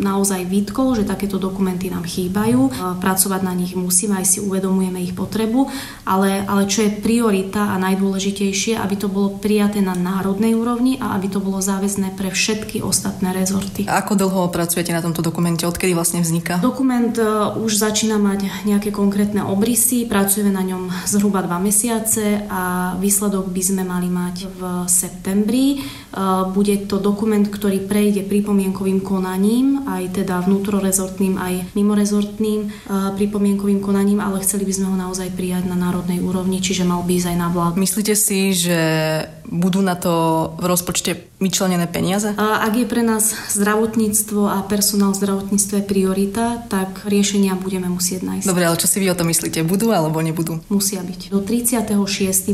naozaj 0.00 0.46
vytkol, 0.46 0.94
že 0.94 1.08
takéto 1.08 1.42
dokumenty 1.42 1.90
nám 1.90 2.06
chýbajú. 2.06 2.70
Pracovať 3.02 3.40
na 3.42 3.50
nich 3.50 3.74
musíme, 3.74 4.14
aj 4.22 4.26
si 4.26 4.38
uvedomujeme 4.38 5.02
ich 5.02 5.16
potrebu, 5.16 5.66
ale, 6.06 6.46
ale 6.46 6.70
čo 6.70 6.86
je 6.86 6.93
priorita 6.98 7.74
a 7.74 7.80
najdôležitejšie, 7.82 8.78
aby 8.78 8.94
to 8.94 9.10
bolo 9.10 9.36
prijaté 9.38 9.82
na 9.82 9.92
národnej 9.92 10.54
úrovni 10.54 10.96
a 11.02 11.14
aby 11.18 11.28
to 11.30 11.42
bolo 11.42 11.58
záväzné 11.58 12.14
pre 12.14 12.30
všetky 12.30 12.80
ostatné 12.80 13.34
rezorty. 13.34 13.84
Ako 13.84 14.14
dlho 14.14 14.48
pracujete 14.48 14.94
na 14.94 15.02
tomto 15.02 15.20
dokumente? 15.20 15.66
Odkedy 15.66 15.92
vlastne 15.92 16.22
vzniká? 16.22 16.62
Dokument 16.62 17.12
e, 17.18 17.24
už 17.58 17.74
začína 17.74 18.16
mať 18.20 18.64
nejaké 18.68 18.94
konkrétne 18.94 19.42
obrysy, 19.42 20.06
pracujeme 20.06 20.54
na 20.54 20.62
ňom 20.62 20.88
zhruba 21.04 21.42
dva 21.42 21.58
mesiace 21.58 22.46
a 22.46 22.94
výsledok 23.00 23.50
by 23.50 23.62
sme 23.62 23.82
mali 23.82 24.06
mať 24.06 24.36
v 24.48 24.60
septembri. 24.86 25.66
E, 25.74 25.78
bude 26.54 26.86
to 26.86 27.02
dokument, 27.02 27.44
ktorý 27.44 27.82
prejde 27.84 28.22
pripomienkovým 28.24 29.02
konaním, 29.02 29.84
aj 29.88 30.22
teda 30.22 30.40
vnútrorezortným, 30.44 31.34
aj 31.40 31.54
mimorezortným 31.74 32.60
e, 32.64 32.68
pripomienkovým 33.18 33.80
konaním, 33.82 34.22
ale 34.22 34.44
chceli 34.44 34.64
by 34.68 34.72
sme 34.72 34.86
ho 34.92 34.96
naozaj 34.96 35.32
prijať 35.34 35.66
na 35.66 35.76
národnej 35.76 36.22
úrovni, 36.22 36.62
čiže 36.62 36.83
že 36.84 36.92
mal 36.92 37.00
by 37.00 37.16
ísť 37.16 37.28
aj 37.32 37.38
na 37.40 37.48
vládu. 37.48 37.80
Myslíte 37.80 38.12
si, 38.12 38.52
že 38.52 38.76
budú 39.48 39.80
na 39.80 39.96
to 39.96 40.12
v 40.60 40.64
rozpočte 40.68 41.24
vyčlenené 41.40 41.84
peniaze? 41.84 42.32
Ak 42.36 42.72
je 42.72 42.88
pre 42.88 43.04
nás 43.04 43.36
zdravotníctvo 43.52 44.48
a 44.48 44.64
personál 44.64 45.12
v 45.12 45.20
zdravotníctve 45.20 45.84
priorita, 45.84 46.64
tak 46.72 47.04
riešenia 47.04 47.52
budeme 47.56 47.92
musieť 47.92 48.24
nájsť. 48.24 48.48
Dobre, 48.48 48.64
ale 48.64 48.80
čo 48.80 48.88
si 48.88 49.00
vy 49.04 49.12
o 49.12 49.16
tom 49.16 49.28
myslíte? 49.28 49.60
Budú 49.64 49.92
alebo 49.92 50.24
nebudú? 50.24 50.64
Musia 50.72 51.04
byť. 51.04 51.28
Do 51.28 51.44
36. 51.44 51.92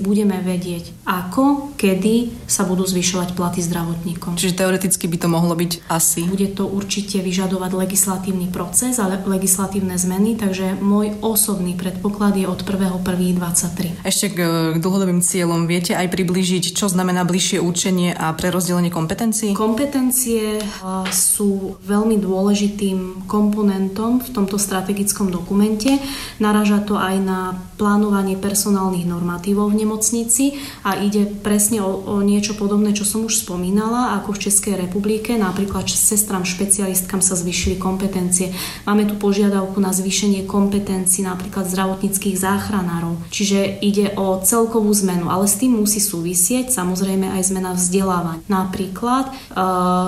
budeme 0.03 0.43
vedieť, 0.43 0.91
ako, 1.07 1.75
kedy 1.79 2.35
sa 2.51 2.67
budú 2.67 2.83
zvyšovať 2.83 3.39
platy 3.39 3.63
zdravotníkom. 3.63 4.35
Čiže 4.35 4.59
teoreticky 4.59 5.07
by 5.07 5.17
to 5.23 5.29
mohlo 5.31 5.55
byť 5.55 5.87
asi? 5.87 6.27
Bude 6.27 6.51
to 6.51 6.67
určite 6.67 7.23
vyžadovať 7.23 7.71
legislatívny 7.71 8.51
proces 8.51 8.99
a 8.99 9.07
legislatívne 9.07 9.95
zmeny, 9.95 10.35
takže 10.35 10.75
môj 10.83 11.15
osobný 11.23 11.79
predpoklad 11.79 12.35
je 12.35 12.51
od 12.51 12.59
1.1.23. 12.67 14.03
Ešte 14.03 14.20
Ešte 14.21 14.37
k, 14.37 14.77
k 14.77 14.85
dlhodobým 14.85 15.25
cieľom 15.25 15.65
viete 15.65 15.97
aj 15.97 16.13
priblížiť, 16.13 16.77
čo 16.77 16.93
znamená 16.93 17.25
bližšie 17.25 17.57
učenie 17.57 18.13
a 18.13 18.37
prerozdelenie 18.37 18.93
kompetencií? 18.93 19.57
Kompetencie 19.57 20.61
sú 21.09 21.81
veľmi 21.81 22.21
dôležitým 22.21 23.25
komponentom 23.25 24.21
v 24.21 24.29
tomto 24.29 24.61
strategickom 24.61 25.33
dokumente. 25.33 25.97
Naraža 26.37 26.85
to 26.85 27.01
aj 27.01 27.17
na 27.17 27.57
plánovanie 27.81 28.37
personálnych 28.37 29.09
normatívov 29.09 29.73
v 29.73 29.89
nemocnici 29.89 30.61
a 30.85 31.01
ide 31.01 31.25
presne 31.25 31.81
o, 31.81 31.89
o 31.89 32.21
niečo 32.21 32.53
podobné, 32.61 32.93
čo 32.93 33.09
som 33.09 33.25
už 33.25 33.41
spomínala, 33.49 34.21
ako 34.21 34.37
v 34.37 34.43
Českej 34.53 34.85
republike. 34.85 35.33
Napríklad 35.41 35.89
sestram 35.89 36.45
špecialistkám 36.45 37.25
sa 37.25 37.41
zvyšili 37.41 37.81
kompetencie. 37.81 38.53
Máme 38.85 39.09
tu 39.09 39.17
požiadavku 39.17 39.81
na 39.81 39.97
zvýšenie 39.97 40.45
kompetencií 40.45 41.25
napríklad 41.25 41.73
zdravotníckých 41.73 42.37
záchranárov. 42.37 43.17
Čiže 43.33 43.81
ide 43.81 44.10
o 44.17 44.41
celkovú 44.43 44.91
zmenu, 44.95 45.29
ale 45.29 45.47
s 45.47 45.59
tým 45.59 45.79
musí 45.79 45.99
súvisieť 45.99 46.73
samozrejme 46.73 47.29
aj 47.39 47.43
zmena 47.51 47.71
vzdelávania. 47.75 48.43
Napríklad 48.47 49.31
e, 49.31 49.33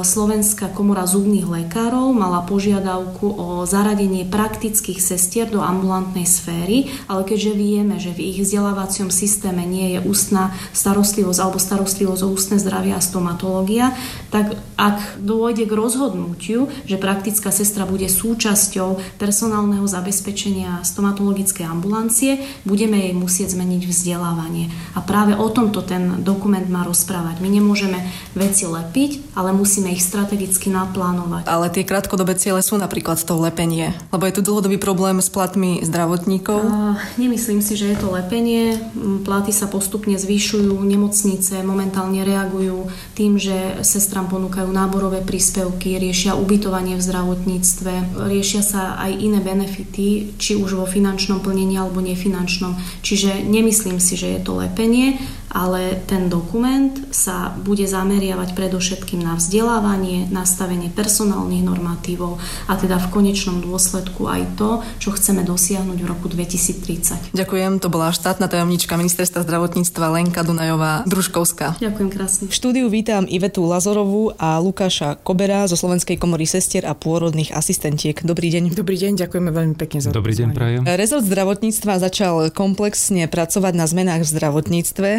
Slovenská 0.03 0.71
komora 0.75 1.07
zubných 1.07 1.47
lekárov 1.47 2.15
mala 2.15 2.43
požiadavku 2.47 3.27
o 3.27 3.47
zaradenie 3.69 4.27
praktických 4.27 4.99
sestier 4.99 5.47
do 5.51 5.63
ambulantnej 5.63 6.27
sféry, 6.27 6.91
ale 7.07 7.23
keďže 7.27 7.53
vieme, 7.55 7.97
že 7.99 8.15
v 8.15 8.33
ich 8.33 8.39
vzdelávacom 8.43 9.11
systéme 9.13 9.63
nie 9.67 9.97
je 9.97 9.99
ústna 10.03 10.55
starostlivosť 10.73 11.39
alebo 11.39 11.59
starostlivosť 11.59 12.23
o 12.25 12.33
ústne 12.33 12.57
zdravie 12.59 12.95
a 12.95 13.03
stomatológia, 13.03 13.95
tak 14.33 14.57
ak 14.79 15.23
dôjde 15.23 15.69
k 15.69 15.73
rozhodnutiu, 15.73 16.67
že 16.89 16.99
praktická 16.99 17.55
sestra 17.55 17.87
bude 17.87 18.11
súčasťou 18.11 19.19
personálneho 19.21 19.87
zabezpečenia 19.87 20.83
stomatologickej 20.83 21.65
ambulancie, 21.69 22.43
budeme 22.67 22.99
jej 22.99 23.15
musieť 23.15 23.49
zmeniť 23.55 23.83
vzdelávanie. 23.93 24.73
A 24.97 25.05
práve 25.05 25.37
o 25.37 25.47
tomto 25.53 25.85
ten 25.85 26.25
dokument 26.25 26.65
má 26.73 26.83
rozprávať. 26.89 27.45
My 27.45 27.53
nemôžeme 27.53 28.01
veci 28.33 28.65
lepiť, 28.65 29.37
ale 29.37 29.53
musíme 29.53 29.93
ich 29.93 30.01
strategicky 30.01 30.73
naplánovať. 30.73 31.45
Ale 31.45 31.69
tie 31.69 31.85
krátkodobé 31.85 32.41
ciele 32.41 32.65
sú 32.65 32.81
napríklad 32.81 33.21
to 33.21 33.37
lepenie, 33.37 33.93
lebo 34.09 34.25
je 34.25 34.37
tu 34.39 34.43
dlhodobý 34.43 34.81
problém 34.81 35.21
s 35.21 35.29
platmi 35.29 35.85
zdravotníkov. 35.85 36.61
A, 36.65 36.97
nemyslím 37.21 37.61
si, 37.61 37.77
že 37.77 37.93
je 37.93 37.97
to 38.01 38.09
lepenie. 38.15 38.81
Platy 39.27 39.53
sa 39.53 39.69
postupne 39.69 40.17
zvyšujú, 40.17 40.73
nemocnice 40.81 41.61
momentálne 41.67 42.25
reagujú 42.25 42.89
tým, 43.19 43.37
že 43.37 43.85
sestram 43.85 44.31
ponúkajú 44.31 44.71
náborové 44.71 45.21
príspevky, 45.27 45.99
riešia 45.99 46.39
ubytovanie 46.39 46.97
v 46.97 47.05
zdravotníctve, 47.05 47.93
riešia 48.31 48.63
sa 48.63 48.97
aj 49.03 49.13
iné 49.19 49.43
benefity, 49.43 50.39
či 50.39 50.55
už 50.55 50.79
vo 50.79 50.87
finančnom 50.87 51.43
plnení 51.43 51.75
alebo 51.77 51.99
nefinančnom. 51.99 52.79
Čiže 53.03 53.43
nemyslím 53.43 53.72
si, 53.99 54.15
že 54.15 54.39
je 54.39 54.41
to 54.41 54.61
lepenie, 54.61 55.19
ale 55.53 56.01
ten 56.09 56.33
dokument 56.33 56.97
sa 57.13 57.53
bude 57.53 57.85
zameriavať 57.85 58.57
predovšetkým 58.57 59.21
na 59.21 59.37
vzdelávanie, 59.37 60.27
nastavenie 60.33 60.89
personálnych 60.89 61.61
normatívov 61.61 62.41
a 62.67 62.73
teda 62.81 62.97
v 62.97 63.07
konečnom 63.13 63.61
dôsledku 63.61 64.27
aj 64.27 64.57
to, 64.57 64.81
čo 64.97 65.13
chceme 65.13 65.45
dosiahnuť 65.45 65.99
v 66.01 66.07
roku 66.09 66.33
2030. 66.33 67.37
Ďakujem, 67.37 67.85
to 67.85 67.93
bola 67.93 68.11
štátna 68.17 68.49
tajomnička 68.49 68.97
ministerstva 68.97 69.45
zdravotníctva 69.45 70.05
Lenka 70.09 70.41
Dunajová 70.41 71.05
Družkovská. 71.05 71.77
Ďakujem 71.79 72.09
krásne. 72.09 72.45
V 72.49 72.55
štúdiu 72.57 72.89
vítam 72.89 73.29
Ivetu 73.29 73.69
Lazorovú 73.69 74.33
a 74.41 74.57
Lukáša 74.57 75.21
Kobera 75.21 75.69
zo 75.69 75.77
Slovenskej 75.77 76.17
komory 76.17 76.49
sestier 76.49 76.89
a 76.89 76.97
pôrodných 76.97 77.53
asistentiek. 77.53 78.17
Dobrý 78.25 78.49
deň. 78.49 78.73
Dobrý 78.73 78.97
deň, 78.97 79.21
ďakujeme 79.21 79.51
veľmi 79.53 79.75
pekne 79.77 80.01
za 80.01 80.09
Dobrý 80.17 80.33
deň, 80.33 80.49
prajem. 80.57 80.83
Rezort 80.89 81.29
zdravotníctva 81.29 82.01
začal 82.01 82.49
komplexne 82.49 83.29
pracovať 83.29 83.73
na 83.77 83.85
zmenách 83.85 84.25
v 84.25 84.33
zdravotníctve. 84.33 85.11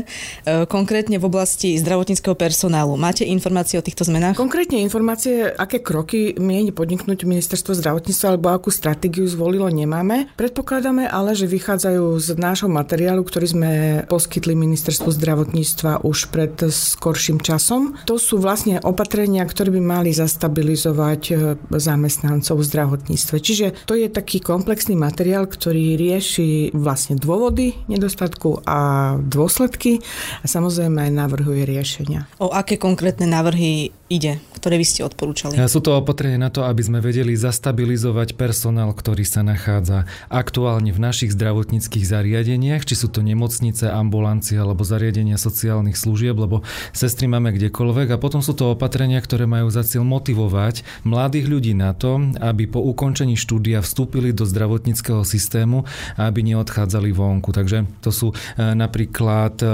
E, 0.44 0.66
konkrétne 0.68 1.16
v 1.20 1.26
oblasti 1.28 1.80
zdravotníckého 1.80 2.36
personálu. 2.36 3.00
Máte 3.00 3.24
informácie 3.24 3.80
o 3.80 3.86
týchto 3.86 4.04
zmenách? 4.04 4.36
Konkrétne 4.36 4.84
informácie, 4.84 5.48
aké 5.48 5.80
kroky 5.80 6.36
mieni 6.36 6.76
podniknúť 6.76 7.24
ministerstvo 7.24 7.72
zdravotníctva 7.78 8.28
alebo 8.36 8.52
akú 8.52 8.70
stratégiu 8.70 9.24
zvolilo, 9.28 9.72
nemáme. 9.72 10.32
Predpokladáme 10.36 11.08
ale, 11.08 11.36
že 11.38 11.48
vychádzajú 11.48 12.20
z 12.20 12.28
nášho 12.36 12.68
materiálu, 12.68 13.24
ktorý 13.24 13.48
sme 13.48 13.72
poskytli 14.08 14.56
ministerstvu 14.56 15.10
zdravotníctva 15.16 16.04
už 16.04 16.28
pred 16.34 16.54
skorším 16.68 17.40
časom. 17.40 17.96
To 18.10 18.20
sú 18.20 18.40
vlastne 18.40 18.84
opatrenia, 18.84 19.48
ktoré 19.48 19.72
by 19.72 19.82
mali 19.82 20.12
zastabilizovať 20.12 21.22
e, 21.32 21.34
zamestnancov 21.72 22.60
v 22.60 22.68
zdravotníctve. 22.68 23.36
Čiže 23.40 23.68
to 23.88 23.96
je 23.96 24.12
taký 24.12 24.44
komplexný 24.44 25.00
materiál, 25.00 25.48
ktorý 25.48 25.96
rieši 25.96 26.76
vlastne 26.76 27.16
dôvody 27.16 27.76
nedostatku 27.88 28.66
a 28.68 29.14
dôsledky 29.20 30.04
a 30.42 30.46
samozrejme 30.46 31.10
aj 31.10 31.12
navrhuje 31.14 31.64
riešenia. 31.66 32.28
O 32.38 32.52
aké 32.52 32.78
konkrétne 32.78 33.26
návrhy 33.26 33.96
ide, 34.14 34.38
ktoré 34.54 34.78
vy 34.78 34.86
ste 34.86 35.02
odporúčali? 35.02 35.58
Sú 35.66 35.82
to 35.82 35.98
opatrenia 35.98 36.38
na 36.38 36.54
to, 36.54 36.62
aby 36.62 36.86
sme 36.86 37.02
vedeli 37.02 37.34
zastabilizovať 37.34 38.38
personál, 38.38 38.94
ktorý 38.94 39.26
sa 39.26 39.42
nachádza 39.42 40.06
aktuálne 40.30 40.94
v 40.94 41.02
našich 41.02 41.34
zdravotníckých 41.34 42.06
zariadeniach, 42.06 42.86
či 42.86 42.94
sú 42.94 43.10
to 43.10 43.26
nemocnice, 43.26 43.90
ambulancie 43.90 44.62
alebo 44.62 44.86
zariadenia 44.86 45.42
sociálnych 45.42 45.98
služieb, 45.98 46.38
lebo 46.38 46.62
sestry 46.94 47.26
máme 47.26 47.58
kdekoľvek 47.58 48.14
a 48.14 48.22
potom 48.22 48.46
sú 48.46 48.54
to 48.54 48.78
opatrenia, 48.78 49.18
ktoré 49.18 49.50
majú 49.50 49.74
za 49.74 49.82
cieľ 49.82 50.06
motivovať 50.06 50.86
mladých 51.08 51.50
ľudí 51.50 51.74
na 51.74 51.98
to, 51.98 52.22
aby 52.38 52.70
po 52.70 52.84
ukončení 52.84 53.34
štúdia 53.40 53.82
vstúpili 53.82 54.30
do 54.36 54.46
zdravotníckého 54.46 55.26
systému 55.26 55.88
a 56.20 56.30
aby 56.30 56.46
neodchádzali 56.54 57.10
vonku. 57.10 57.56
Takže 57.56 57.90
to 58.04 58.12
sú 58.12 58.28
e, 58.32 58.36
napríklad 58.60 59.56
e, 59.64 59.66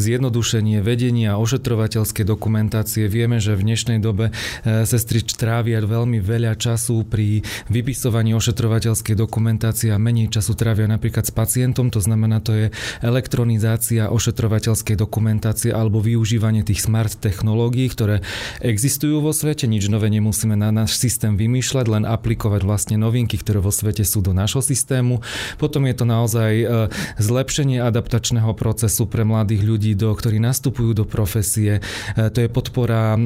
zjednodušenie 0.00 0.80
vedenia 0.80 1.36
ošetrovateľskej 1.36 2.24
dokumentácie. 2.24 3.04
Vieme, 3.06 3.38
že 3.38 3.52
v 3.52 3.68
dnešnej 3.68 3.83
dobe 4.00 4.32
e, 4.64 4.88
sestry 4.88 5.20
trávia 5.24 5.84
veľmi 5.84 6.18
veľa 6.20 6.56
času 6.56 7.04
pri 7.06 7.44
vypisovaní 7.68 8.32
ošetrovateľskej 8.32 9.14
dokumentácie 9.14 9.92
a 9.92 9.98
menej 10.00 10.32
času 10.32 10.56
trávia 10.56 10.88
napríklad 10.88 11.28
s 11.28 11.32
pacientom. 11.32 11.92
To 11.92 12.00
znamená, 12.00 12.40
to 12.40 12.52
je 12.54 12.66
elektronizácia 13.04 14.08
ošetrovateľskej 14.08 14.96
dokumentácie 14.96 15.70
alebo 15.70 16.00
využívanie 16.00 16.64
tých 16.64 16.84
smart 16.84 17.14
technológií, 17.20 17.88
ktoré 17.92 18.24
existujú 18.64 19.20
vo 19.20 19.32
svete. 19.36 19.68
Nič 19.68 19.88
nové 19.92 20.08
nemusíme 20.08 20.56
na 20.56 20.72
náš 20.72 20.96
systém 20.96 21.36
vymýšľať, 21.36 21.86
len 21.88 22.04
aplikovať 22.08 22.62
vlastne 22.64 22.96
novinky, 22.96 23.36
ktoré 23.36 23.60
vo 23.60 23.74
svete 23.74 24.06
sú 24.06 24.24
do 24.24 24.32
nášho 24.32 24.64
systému. 24.64 25.20
Potom 25.60 25.84
je 25.84 25.94
to 25.94 26.04
naozaj 26.08 26.52
e, 26.54 26.66
zlepšenie 27.20 27.82
adaptačného 27.82 28.52
procesu 28.56 29.04
pre 29.08 29.26
mladých 29.26 29.62
ľudí, 29.64 29.92
do, 29.98 30.12
ktorí 30.14 30.40
nastupujú 30.40 30.96
do 30.96 31.04
profesie. 31.04 31.80
E, 32.14 32.30
to 32.30 32.44
je 32.44 32.48
podpora 32.48 33.16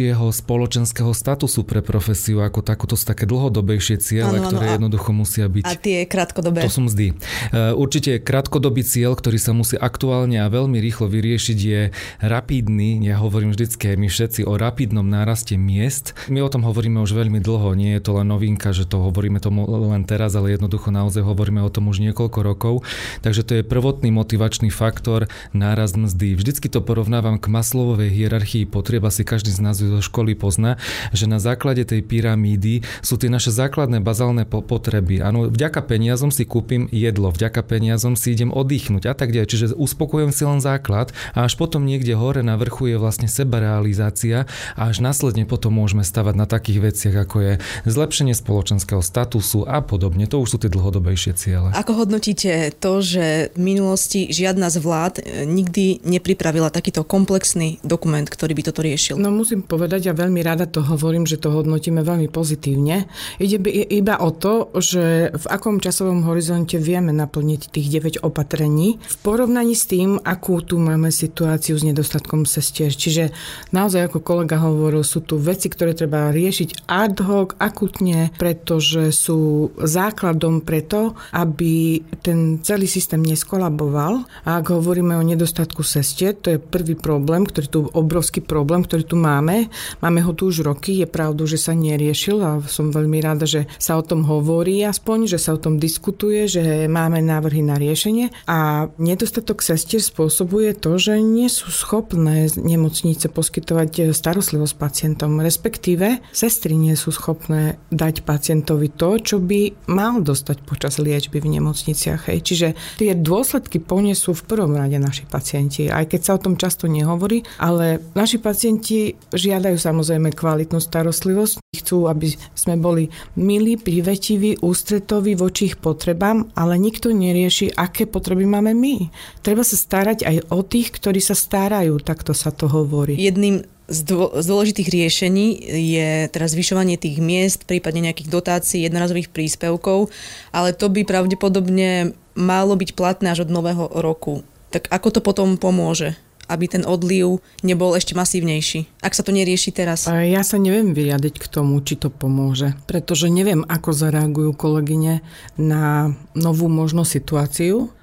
lepšieho 0.00 0.32
spoločenského 0.32 1.12
statusu 1.12 1.60
pre 1.60 1.84
profesiu 1.84 2.40
ako 2.40 2.64
takú. 2.64 2.88
To 2.88 2.96
sú 2.96 3.04
také 3.04 3.28
dlhodobejšie 3.28 4.00
ciele, 4.00 4.40
ano, 4.40 4.48
ktoré 4.48 4.72
a, 4.72 4.80
jednoducho 4.80 5.12
musia 5.12 5.44
byť. 5.44 5.68
A 5.68 5.76
tie 5.76 6.08
krátkodobé? 6.08 6.64
To 6.64 6.72
sú 6.72 6.88
mzdy. 6.88 7.12
E, 7.52 7.76
určite 7.76 8.16
krátkodobý 8.16 8.80
cieľ, 8.80 9.12
ktorý 9.12 9.36
sa 9.36 9.52
musí 9.52 9.76
aktuálne 9.76 10.40
a 10.40 10.48
veľmi 10.48 10.80
rýchlo 10.80 11.04
vyriešiť 11.12 11.58
je 11.60 11.92
rapidný, 12.24 13.04
ja 13.04 13.20
hovorím 13.20 13.52
vždycky 13.52 13.92
my 14.00 14.08
všetci 14.08 14.48
o 14.48 14.56
rapidnom 14.56 15.04
náraste 15.04 15.60
miest. 15.60 16.16
My 16.32 16.40
o 16.40 16.48
tom 16.48 16.64
hovoríme 16.64 16.96
už 17.04 17.12
veľmi 17.12 17.44
dlho, 17.44 17.76
nie 17.76 18.00
je 18.00 18.00
to 18.00 18.16
len 18.16 18.32
novinka, 18.32 18.72
že 18.72 18.88
to 18.88 19.04
hovoríme 19.04 19.36
tomu 19.36 19.68
len 19.68 20.08
teraz, 20.08 20.32
ale 20.32 20.56
jednoducho 20.56 20.88
naozaj 20.88 21.20
hovoríme 21.20 21.60
o 21.60 21.68
tom 21.68 21.92
už 21.92 22.00
niekoľko 22.00 22.40
rokov. 22.40 22.74
Takže 23.20 23.44
to 23.44 23.52
je 23.60 23.68
prvotný 23.68 24.08
motivačný 24.08 24.72
faktor 24.72 25.28
nárast 25.52 26.00
mzdy. 26.00 26.40
Vždycky 26.40 26.72
to 26.72 26.80
porovnávam 26.80 27.36
k 27.36 27.52
maslovovej 27.52 28.08
hierarchii 28.08 28.64
potrieb, 28.64 29.04
asi 29.04 29.28
každý 29.28 29.52
z 29.52 29.60
nás 29.60 29.79
zo 29.86 30.00
školy 30.02 30.36
pozná, 30.36 30.76
že 31.14 31.30
na 31.30 31.40
základe 31.40 31.86
tej 31.86 32.04
pyramídy 32.04 32.82
sú 33.00 33.16
tie 33.16 33.32
naše 33.32 33.54
základné 33.54 34.02
bazálne 34.04 34.44
potreby. 34.44 35.24
Áno, 35.24 35.48
vďaka 35.48 35.84
peniazom 35.84 36.34
si 36.34 36.44
kúpim 36.44 36.90
jedlo, 36.90 37.30
vďaka 37.32 37.62
peniazom 37.64 38.18
si 38.18 38.34
idem 38.34 38.52
oddychnúť 38.52 39.10
a 39.10 39.14
tak 39.14 39.32
ďalej. 39.32 39.48
Čiže 39.50 39.66
uspokojujem 39.78 40.32
si 40.32 40.42
len 40.44 40.60
základ 40.60 41.12
a 41.32 41.46
až 41.48 41.56
potom 41.56 41.86
niekde 41.86 42.16
hore 42.18 42.44
na 42.44 42.58
vrchu 42.60 42.92
je 42.92 42.96
vlastne 43.00 43.26
sebarealizácia 43.30 44.44
a 44.76 44.82
až 44.90 45.00
následne 45.00 45.46
potom 45.46 45.76
môžeme 45.76 46.04
stavať 46.04 46.34
na 46.36 46.46
takých 46.46 46.92
veciach, 46.92 47.16
ako 47.26 47.36
je 47.40 47.52
zlepšenie 47.86 48.34
spoločenského 48.36 49.00
statusu 49.00 49.64
a 49.64 49.80
podobne. 49.80 50.26
To 50.30 50.42
už 50.42 50.56
sú 50.56 50.58
tie 50.60 50.72
dlhodobejšie 50.72 51.32
ciele. 51.36 51.68
Ako 51.72 52.04
hodnotíte 52.04 52.74
to, 52.76 53.00
že 53.00 53.54
v 53.56 53.60
minulosti 53.60 54.30
žiadna 54.30 54.68
z 54.68 54.78
vlád 54.82 55.14
e, 55.20 55.44
nikdy 55.46 56.02
nepripravila 56.04 56.70
takýto 56.72 57.02
komplexný 57.06 57.82
dokument, 57.82 58.26
ktorý 58.26 58.52
by 58.56 58.62
toto 58.66 58.80
riešil? 58.84 59.16
No 59.18 59.30
musím 59.30 59.62
povedať 59.70 60.10
a 60.10 60.18
veľmi 60.18 60.42
rada 60.42 60.66
to 60.66 60.82
hovorím, 60.82 61.30
že 61.30 61.38
to 61.38 61.54
hodnotíme 61.54 62.02
veľmi 62.02 62.26
pozitívne. 62.26 63.06
Ide 63.38 63.62
iba 63.86 64.18
o 64.18 64.34
to, 64.34 64.74
že 64.74 65.30
v 65.30 65.46
akom 65.46 65.78
časovom 65.78 66.26
horizonte 66.26 66.82
vieme 66.82 67.14
naplniť 67.14 67.70
tých 67.70 67.86
9 67.86 68.26
opatrení 68.26 68.98
v 68.98 69.16
porovnaní 69.22 69.78
s 69.78 69.86
tým, 69.86 70.18
akú 70.18 70.58
tu 70.66 70.82
máme 70.82 71.14
situáciu 71.14 71.78
s 71.78 71.86
nedostatkom 71.86 72.42
sestier. 72.42 72.90
Čiže 72.90 73.30
naozaj, 73.70 74.10
ako 74.10 74.18
kolega 74.26 74.58
hovoril, 74.58 75.06
sú 75.06 75.22
tu 75.22 75.38
veci, 75.38 75.70
ktoré 75.70 75.94
treba 75.94 76.34
riešiť 76.34 76.90
ad 76.90 77.22
hoc, 77.22 77.54
akutne, 77.60 78.34
pretože 78.34 79.12
sú 79.14 79.70
základom 79.78 80.64
preto, 80.64 81.14
aby 81.36 82.00
ten 82.24 82.58
celý 82.64 82.88
systém 82.88 83.20
neskolaboval. 83.20 84.24
A 84.48 84.58
ak 84.58 84.72
hovoríme 84.72 85.14
o 85.14 85.22
nedostatku 85.22 85.84
sestier, 85.84 86.32
to 86.32 86.56
je 86.56 86.58
prvý 86.58 86.96
problém, 86.96 87.44
ktorý 87.44 87.66
tu 87.68 87.80
obrovský 87.92 88.40
problém, 88.40 88.80
ktorý 88.80 89.04
tu 89.04 89.20
máme. 89.20 89.59
Máme 90.00 90.22
ho 90.22 90.32
tu 90.32 90.48
už 90.48 90.62
roky, 90.62 91.02
je 91.02 91.08
pravdu, 91.10 91.44
že 91.44 91.58
sa 91.58 91.74
neriešil 91.74 92.38
a 92.40 92.62
som 92.64 92.94
veľmi 92.94 93.18
rada, 93.20 93.44
že 93.44 93.66
sa 93.76 93.98
o 93.98 94.04
tom 94.06 94.24
hovorí 94.24 94.80
aspoň, 94.86 95.36
že 95.36 95.38
sa 95.42 95.56
o 95.56 95.62
tom 95.62 95.76
diskutuje, 95.76 96.46
že 96.46 96.86
máme 96.86 97.18
návrhy 97.20 97.60
na 97.66 97.76
riešenie 97.76 98.32
a 98.46 98.88
nedostatok 98.96 99.60
sestier 99.60 100.00
spôsobuje 100.00 100.76
to, 100.78 100.96
že 100.96 101.18
nie 101.20 101.50
sú 101.50 101.68
schopné 101.72 102.48
nemocnice 102.54 103.28
poskytovať 103.28 104.14
starostlivosť 104.14 104.74
pacientom, 104.78 105.42
respektíve 105.42 106.22
sestry 106.30 106.78
nie 106.78 106.94
sú 106.94 107.10
schopné 107.10 107.80
dať 107.90 108.22
pacientovi 108.22 108.92
to, 108.94 109.18
čo 109.20 109.36
by 109.42 109.88
mal 109.90 110.22
dostať 110.22 110.62
počas 110.64 111.00
liečby 111.02 111.42
v 111.42 111.58
nemocniciach. 111.58 112.30
Hej. 112.30 112.38
Čiže 112.44 112.68
tie 113.00 113.16
dôsledky 113.16 113.82
ponesú 113.82 114.36
v 114.36 114.46
prvom 114.46 114.76
rade 114.76 115.00
naši 115.00 115.26
pacienti, 115.26 115.88
aj 115.88 116.12
keď 116.12 116.20
sa 116.20 116.32
o 116.36 116.42
tom 116.42 116.54
často 116.54 116.86
nehovorí, 116.86 117.42
ale 117.58 117.98
naši 118.14 118.38
pacienti 118.38 119.16
žiadajú 119.50 119.76
samozrejme 119.76 120.30
kvalitnú 120.30 120.78
starostlivosť. 120.78 121.58
Chcú, 121.74 122.06
aby 122.06 122.30
sme 122.54 122.78
boli 122.78 123.10
milí, 123.34 123.74
privetiví, 123.74 124.62
ústretoví 124.62 125.34
voči 125.34 125.74
ich 125.74 125.76
potrebám, 125.82 126.54
ale 126.54 126.78
nikto 126.78 127.10
nerieši, 127.10 127.74
aké 127.74 128.06
potreby 128.06 128.46
máme 128.46 128.70
my. 128.70 129.10
Treba 129.42 129.66
sa 129.66 129.74
starať 129.74 130.22
aj 130.22 130.36
o 130.54 130.62
tých, 130.62 130.94
ktorí 130.94 131.18
sa 131.18 131.34
starajú, 131.34 131.98
takto 131.98 132.30
sa 132.30 132.54
to 132.54 132.70
hovorí. 132.70 133.18
Jedným 133.18 133.66
z 133.90 134.46
dôležitých 134.46 134.86
riešení 134.86 135.46
je 135.66 136.30
teraz 136.30 136.54
zvyšovanie 136.54 136.94
tých 136.94 137.18
miest, 137.18 137.66
prípadne 137.66 138.06
nejakých 138.06 138.30
dotácií, 138.30 138.86
jednorazových 138.86 139.34
príspevkov, 139.34 140.14
ale 140.54 140.70
to 140.70 140.86
by 140.86 141.02
pravdepodobne 141.02 142.14
malo 142.38 142.78
byť 142.78 142.94
platné 142.94 143.34
až 143.34 143.44
od 143.44 143.50
nového 143.50 143.90
roku. 143.98 144.46
Tak 144.70 144.86
ako 144.94 145.18
to 145.18 145.20
potom 145.26 145.58
pomôže? 145.58 146.14
Aby 146.50 146.66
ten 146.66 146.82
odliv 146.82 147.38
nebol 147.62 147.94
ešte 147.94 148.18
masívnejší. 148.18 148.98
Ak 149.06 149.14
sa 149.14 149.22
to 149.22 149.30
nerieši 149.30 149.70
teraz. 149.70 150.10
Ja 150.10 150.42
sa 150.42 150.58
neviem 150.58 150.90
vyjadriť 150.90 151.38
k 151.38 151.46
tomu, 151.46 151.78
či 151.86 151.94
to 151.94 152.10
pomôže, 152.10 152.74
pretože 152.90 153.30
neviem, 153.30 153.62
ako 153.70 153.94
zareagujú 153.94 154.58
kolegyne 154.58 155.22
na 155.54 156.10
novú 156.34 156.66
možnú 156.66 157.06
situáciu. 157.06 157.94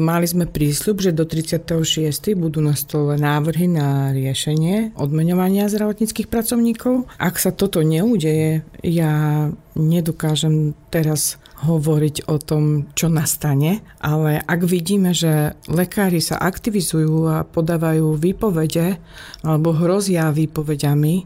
Mali 0.00 0.24
sme 0.24 0.48
prísľub, 0.48 1.04
že 1.04 1.12
do 1.12 1.28
36. 1.28 2.32
budú 2.32 2.64
na 2.64 2.72
stole 2.72 3.20
návrhy 3.20 3.68
na 3.68 4.08
riešenie 4.08 4.96
odmeňovania 4.96 5.68
zdravotníckých 5.68 6.32
pracovníkov. 6.32 7.04
Ak 7.20 7.36
sa 7.36 7.52
toto 7.52 7.84
neudeje, 7.84 8.64
ja 8.80 9.12
nedokážem 9.76 10.72
teraz 10.88 11.36
hovoriť 11.60 12.24
o 12.32 12.40
tom, 12.40 12.88
čo 12.96 13.12
nastane, 13.12 13.84
ale 14.00 14.40
ak 14.40 14.64
vidíme, 14.64 15.12
že 15.12 15.52
lekári 15.68 16.24
sa 16.24 16.40
aktivizujú 16.40 17.28
a 17.28 17.44
podávajú 17.44 18.16
výpovede 18.16 18.96
alebo 19.44 19.76
hrozia 19.76 20.32
výpovediami, 20.32 21.14
e, 21.20 21.24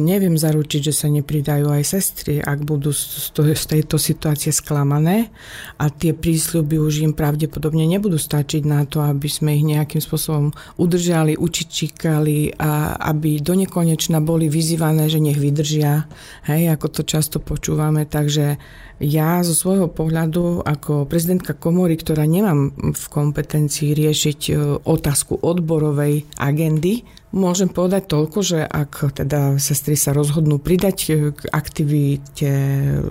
neviem 0.00 0.40
zaručiť, 0.40 0.80
že 0.88 0.94
sa 0.96 1.12
nepridajú 1.12 1.68
aj 1.68 1.84
sestry, 1.84 2.40
ak 2.40 2.64
budú 2.64 2.96
z 2.96 3.64
tejto 3.68 4.00
situácie 4.00 4.56
sklamané 4.56 5.28
a 5.76 5.92
tie 5.92 6.16
prísľuby 6.16 6.80
už 6.80 7.04
im 7.04 7.12
pravdepodobne 7.12 7.84
nebudú 7.84 8.16
stačiť 8.16 8.64
na 8.64 8.88
to, 8.88 9.04
aby 9.04 9.28
sme 9.28 9.52
ich 9.52 9.68
nejakým 9.68 10.00
spôsobom 10.00 10.56
udržali, 10.80 11.36
učičíkali 11.36 12.56
a 12.56 12.96
aby 13.12 13.44
do 13.44 13.52
nekonečna 13.52 14.24
boli 14.24 14.48
vyzývané, 14.48 15.12
že 15.12 15.20
nech 15.20 15.36
vydržia, 15.36 16.08
hej, 16.48 16.72
ako 16.72 16.86
to 16.88 17.02
často 17.04 17.36
počúvame, 17.36 18.08
takže 18.08 18.56
ja 19.02 19.42
zo 19.42 19.52
svojho 19.52 19.90
pohľadu 19.90 20.62
ako 20.62 21.10
prezidentka 21.10 21.58
komory, 21.58 21.98
ktorá 21.98 22.22
nemám 22.22 22.70
v 22.94 23.04
kompetencii 23.10 23.98
riešiť 23.98 24.40
e, 24.48 24.52
otázku 24.86 25.42
odborovej 25.42 26.24
agendy, 26.38 27.02
Môžem 27.32 27.72
povedať 27.72 28.12
toľko, 28.12 28.38
že 28.44 28.60
ak 28.60 29.16
teda 29.16 29.56
sestry 29.56 29.96
sa 29.96 30.12
rozhodnú 30.12 30.60
pridať 30.60 31.16
k 31.32 31.40
aktivite 31.48 32.50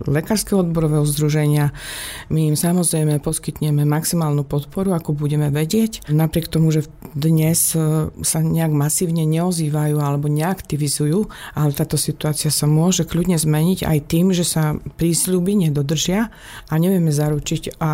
Lekárskeho 0.06 0.62
odborového 0.62 1.02
združenia, 1.10 1.74
my 2.30 2.54
im 2.54 2.58
samozrejme 2.58 3.18
poskytneme 3.18 3.82
maximálnu 3.82 4.46
podporu, 4.46 4.94
ako 4.94 5.18
budeme 5.18 5.50
vedieť. 5.50 6.06
Napriek 6.14 6.54
tomu, 6.54 6.70
že 6.70 6.86
dnes 7.18 7.74
sa 8.22 8.40
nejak 8.46 8.70
masívne 8.70 9.26
neozývajú 9.26 9.98
alebo 9.98 10.30
neaktivizujú, 10.30 11.26
ale 11.58 11.74
táto 11.74 11.98
situácia 11.98 12.54
sa 12.54 12.70
môže 12.70 13.10
kľudne 13.10 13.42
zmeniť 13.42 13.90
aj 13.90 14.00
tým, 14.06 14.38
že 14.38 14.46
sa 14.46 14.78
prísľuby 15.02 15.66
nedodržia 15.82 16.30
a 16.70 16.74
nevieme 16.78 17.10
zaručiť, 17.10 17.82
a 17.82 17.92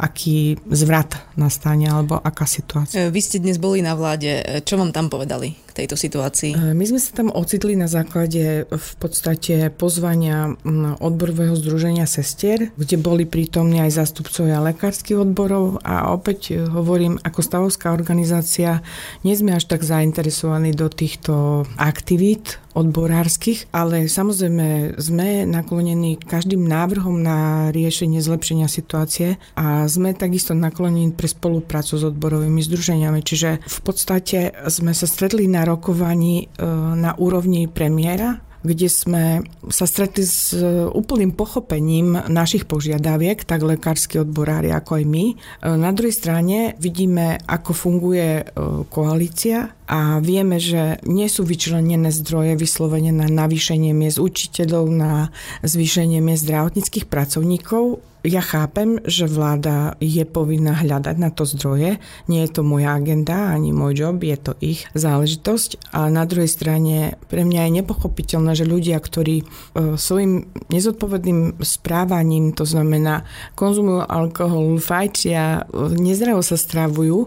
aký 0.00 0.56
zvrat 0.72 1.36
nastane 1.36 1.84
alebo 1.92 2.16
aká 2.16 2.48
situácia. 2.48 3.12
Vy 3.12 3.20
ste 3.20 3.44
dnes 3.44 3.60
boli 3.60 3.84
na 3.84 3.92
vláde. 3.92 4.64
Čo 4.64 4.80
vám 4.80 4.96
tam 4.96 5.12
povedali? 5.12 5.68
k 5.68 5.84
tejto 5.84 6.00
situácii? 6.00 6.56
E, 6.56 6.72
my 6.72 6.84
sme 6.88 6.96
sa 6.96 7.12
tam 7.12 7.28
ocitli 7.28 7.76
na 7.76 7.86
základe 7.86 8.64
v 8.64 8.90
podstate 8.96 9.68
pozvania 9.68 10.56
odborového 10.98 11.52
združenia 11.60 12.08
sestier, 12.08 12.72
kde 12.74 12.96
boli 12.96 13.28
prítomní 13.28 13.84
aj 13.84 14.00
zástupcovia 14.00 14.64
lekárskych 14.64 15.20
odborov 15.20 15.84
a 15.84 16.10
opäť 16.16 16.56
e, 16.56 16.64
hovorím, 16.64 17.20
ako 17.20 17.40
stavovská 17.44 17.92
organizácia 17.92 18.80
nie 19.22 19.36
sme 19.36 19.52
až 19.52 19.68
tak 19.68 19.84
zainteresovaní 19.84 20.72
do 20.72 20.88
týchto 20.88 21.68
aktivít 21.76 22.56
odborárskych, 22.76 23.72
ale 23.72 24.10
samozrejme 24.10 24.98
sme 25.00 25.48
naklonení 25.48 26.20
každým 26.20 26.64
návrhom 26.64 27.20
na 27.20 27.70
riešenie 27.72 28.20
zlepšenia 28.20 28.68
situácie 28.68 29.40
a 29.56 29.88
sme 29.88 30.12
takisto 30.12 30.52
naklonení 30.52 31.12
pre 31.12 31.28
spoluprácu 31.28 31.96
s 31.96 32.04
odborovými 32.04 32.60
združeniami. 32.60 33.20
Čiže 33.24 33.64
v 33.64 33.78
podstate 33.84 34.52
sme 34.68 34.92
sa 34.92 35.06
stretli 35.08 35.48
na 35.48 35.64
rokovaní 35.64 36.44
e, 36.44 36.64
na 36.98 37.16
úrovni 37.16 37.68
premiéra 37.68 38.47
kde 38.62 38.88
sme 38.90 39.24
sa 39.70 39.86
stretli 39.86 40.26
s 40.26 40.50
úplným 40.92 41.34
pochopením 41.34 42.26
našich 42.26 42.66
požiadaviek, 42.66 43.46
tak 43.46 43.62
lekársky 43.62 44.18
odborári 44.18 44.74
ako 44.74 44.98
aj 44.98 45.04
my. 45.06 45.24
E, 45.30 45.34
na 45.78 45.90
druhej 45.94 46.14
strane 46.14 46.74
vidíme, 46.82 47.38
ako 47.46 47.70
funguje 47.70 48.42
e, 48.42 48.44
koalícia 48.90 49.70
a 49.86 50.18
vieme, 50.18 50.58
že 50.58 50.98
nie 51.06 51.30
sú 51.30 51.46
vyčlenené 51.46 52.10
zdroje 52.10 52.58
vyslovene 52.58 53.14
na 53.14 53.30
navýšenie 53.30 53.94
miest 53.94 54.18
učiteľov, 54.18 54.84
na 54.90 55.30
zvýšenie 55.62 56.18
miest 56.18 56.44
zdravotníckých 56.44 57.06
pracovníkov 57.06 58.07
ja 58.26 58.42
chápem, 58.42 58.98
že 59.06 59.30
vláda 59.30 59.94
je 60.02 60.26
povinná 60.26 60.74
hľadať 60.74 61.16
na 61.22 61.30
to 61.30 61.46
zdroje. 61.46 62.02
Nie 62.26 62.40
je 62.46 62.50
to 62.50 62.62
moja 62.66 62.98
agenda, 62.98 63.54
ani 63.54 63.70
môj 63.70 63.94
job, 63.94 64.18
je 64.18 64.34
to 64.34 64.52
ich 64.58 64.90
záležitosť. 64.98 65.94
A 65.94 66.10
na 66.10 66.26
druhej 66.26 66.50
strane 66.50 67.14
pre 67.30 67.46
mňa 67.46 67.70
je 67.70 67.76
nepochopiteľné, 67.82 68.52
že 68.58 68.66
ľudia, 68.66 68.98
ktorí 68.98 69.42
e, 69.42 69.44
svojim 69.94 70.50
nezodpovedným 70.66 71.62
správaním, 71.62 72.50
to 72.58 72.66
znamená 72.66 73.22
konzumujú 73.54 74.02
alkohol, 74.02 74.82
fajčia, 74.82 75.70
e, 75.70 75.94
nezdravo 75.94 76.42
sa 76.42 76.58
stravujú, 76.58 77.16
e, 77.22 77.26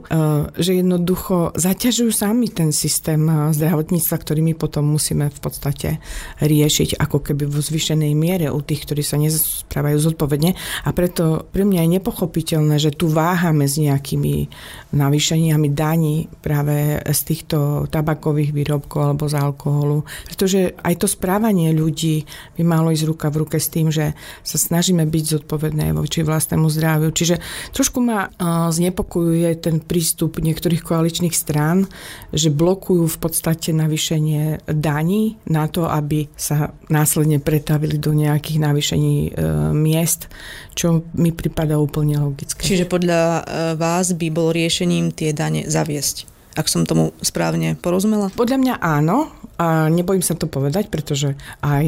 že 0.59 0.83
jednoducho 0.83 1.55
zaťažujú 1.55 2.11
sami 2.11 2.51
ten 2.51 2.75
systém 2.75 3.23
zdravotníctva, 3.55 4.15
ktorý 4.19 4.43
my 4.43 4.53
potom 4.59 4.91
musíme 4.91 5.31
v 5.31 5.39
podstate 5.39 6.03
riešiť 6.43 6.99
ako 6.99 7.31
keby 7.31 7.47
vo 7.47 7.63
zvyšenej 7.63 8.11
miere 8.11 8.51
u 8.51 8.59
tých, 8.59 8.83
ktorí 8.83 9.01
sa 9.01 9.15
nesprávajú 9.15 9.97
zodpovedne 10.11 10.59
a 10.81 10.89
preto 10.91 11.45
pre 11.53 11.61
mňa 11.61 11.85
je 11.85 11.93
nepochopiteľné, 11.99 12.75
že 12.81 12.91
tu 12.95 13.05
váhame 13.05 13.69
s 13.69 13.77
nejakými 13.77 14.49
navýšeniami 14.91 15.67
daní 15.71 16.25
práve 16.41 16.97
z 17.05 17.21
týchto 17.21 17.85
tabakových 17.87 18.51
výrobkov 18.51 18.99
alebo 19.01 19.29
z 19.29 19.35
alkoholu. 19.37 20.03
Pretože 20.25 20.73
aj 20.81 21.05
to 21.05 21.07
správanie 21.07 21.69
ľudí 21.71 22.25
by 22.57 22.63
malo 22.65 22.89
ísť 22.89 23.05
ruka 23.07 23.27
v 23.29 23.39
ruke 23.45 23.57
s 23.61 23.69
tým, 23.69 23.93
že 23.93 24.17
sa 24.41 24.57
snažíme 24.57 25.05
byť 25.05 25.23
zodpovedné 25.39 25.93
voči 25.93 26.25
vlastnému 26.25 26.67
zdraviu. 26.67 27.13
Čiže 27.13 27.37
trošku 27.71 28.01
ma 28.01 28.27
znepokojuje 28.73 29.49
ten 29.61 29.79
prístup 29.79 30.41
niektorých 30.41 30.81
koaličných 30.81 31.35
strán, 31.35 31.85
že 32.33 32.49
blokujú 32.49 33.05
v 33.05 33.17
podstate 33.21 33.71
navýšenie 33.71 34.65
daní 34.65 35.37
na 35.45 35.69
to, 35.69 35.85
aby 35.85 36.27
sa 36.33 36.73
následne 36.89 37.37
pretavili 37.39 38.01
do 38.01 38.11
nejakých 38.11 38.57
navýšení 38.59 39.15
e, 39.27 39.31
miest, 39.71 40.27
čo 40.73 41.05
mi 41.17 41.35
prípada 41.35 41.77
úplne 41.77 42.19
logické. 42.19 42.63
Čiže 42.63 42.87
podľa 42.87 43.21
e, 43.21 43.41
vás 43.75 44.15
by 44.15 44.27
bol 44.31 44.55
riešením 44.55 45.11
tie 45.11 45.35
dane 45.35 45.67
zaviesť? 45.67 46.31
ak 46.51 46.67
som 46.67 46.83
tomu 46.83 47.15
správne 47.23 47.79
porozumela? 47.79 48.27
Podľa 48.35 48.57
mňa 48.59 48.75
áno, 48.83 49.31
a 49.61 49.87
nebojím 49.87 50.25
sa 50.25 50.35
to 50.35 50.49
povedať, 50.49 50.89
pretože 50.89 51.37
aj 51.61 51.85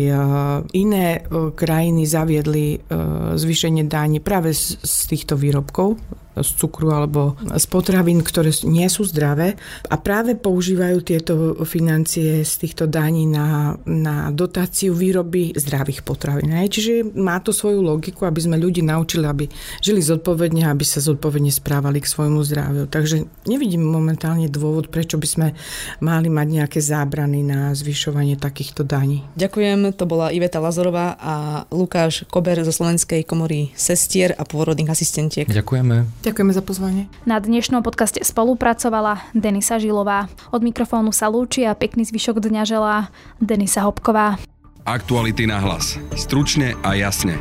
iné 0.78 1.26
krajiny 1.58 2.06
zaviedli 2.06 2.80
zvýšenie 3.34 3.90
dáni 3.90 4.22
práve 4.22 4.54
z 4.56 4.96
týchto 5.10 5.36
výrobkov 5.36 5.98
z 6.38 6.50
cukru 6.58 6.90
alebo 6.90 7.38
z 7.40 7.66
potravín, 7.70 8.26
ktoré 8.26 8.50
nie 8.66 8.88
sú 8.90 9.06
zdravé 9.06 9.56
a 9.90 9.96
práve 9.98 10.34
používajú 10.34 10.98
tieto 11.06 11.34
financie 11.66 12.42
z 12.42 12.54
týchto 12.58 12.90
daní 12.90 13.30
na, 13.30 13.78
na 13.86 14.34
dotáciu 14.34 14.98
výroby 14.98 15.54
zdravých 15.54 16.02
potravín. 16.02 16.50
Čiže 16.54 17.14
má 17.14 17.38
to 17.42 17.54
svoju 17.54 17.86
logiku, 17.86 18.26
aby 18.26 18.40
sme 18.42 18.58
ľudí 18.58 18.82
naučili, 18.82 19.26
aby 19.26 19.46
žili 19.84 20.02
zodpovedne, 20.02 20.66
aby 20.66 20.82
sa 20.82 21.04
zodpovedne 21.04 21.54
správali 21.54 22.02
k 22.02 22.10
svojmu 22.10 22.42
zdraviu. 22.46 22.86
Takže 22.90 23.26
nevidím 23.46 23.86
momentálne 23.86 24.50
dôvod, 24.50 24.90
prečo 24.90 25.22
by 25.22 25.28
sme 25.28 25.48
mali 26.02 26.28
mať 26.32 26.48
nejaké 26.50 26.80
zábrany 26.82 27.46
na 27.46 27.74
zvyšovanie 27.74 28.40
takýchto 28.40 28.82
daní. 28.82 29.22
Ďakujem, 29.38 29.94
to 29.94 30.06
bola 30.10 30.34
Iveta 30.34 30.58
Lazorová 30.58 31.18
a 31.20 31.36
Lukáš 31.70 32.26
Kober 32.30 32.62
zo 32.64 32.74
Slovenskej 32.74 33.26
komory 33.28 33.74
sestier 33.76 34.34
a 34.38 34.44
pôrodných 34.48 34.90
asistentiek. 34.90 35.46
Ďakujeme. 35.50 36.23
Ďakujeme 36.24 36.56
za 36.56 36.64
pozvanie. 36.64 37.04
Na 37.28 37.36
dnešnom 37.36 37.84
podcaste 37.84 38.24
spolupracovala 38.24 39.28
Denisa 39.36 39.76
Žilová. 39.76 40.32
Od 40.56 40.64
mikrofónu 40.64 41.12
sa 41.12 41.28
lúči 41.28 41.68
a 41.68 41.76
pekný 41.76 42.08
zvyšok 42.08 42.40
dňa 42.40 42.64
želá 42.64 43.12
Denisa 43.44 43.84
Hopková. 43.84 44.40
Aktuality 44.88 45.44
na 45.44 45.60
hlas. 45.60 46.00
Stručne 46.16 46.80
a 46.80 46.96
jasne. 46.96 47.36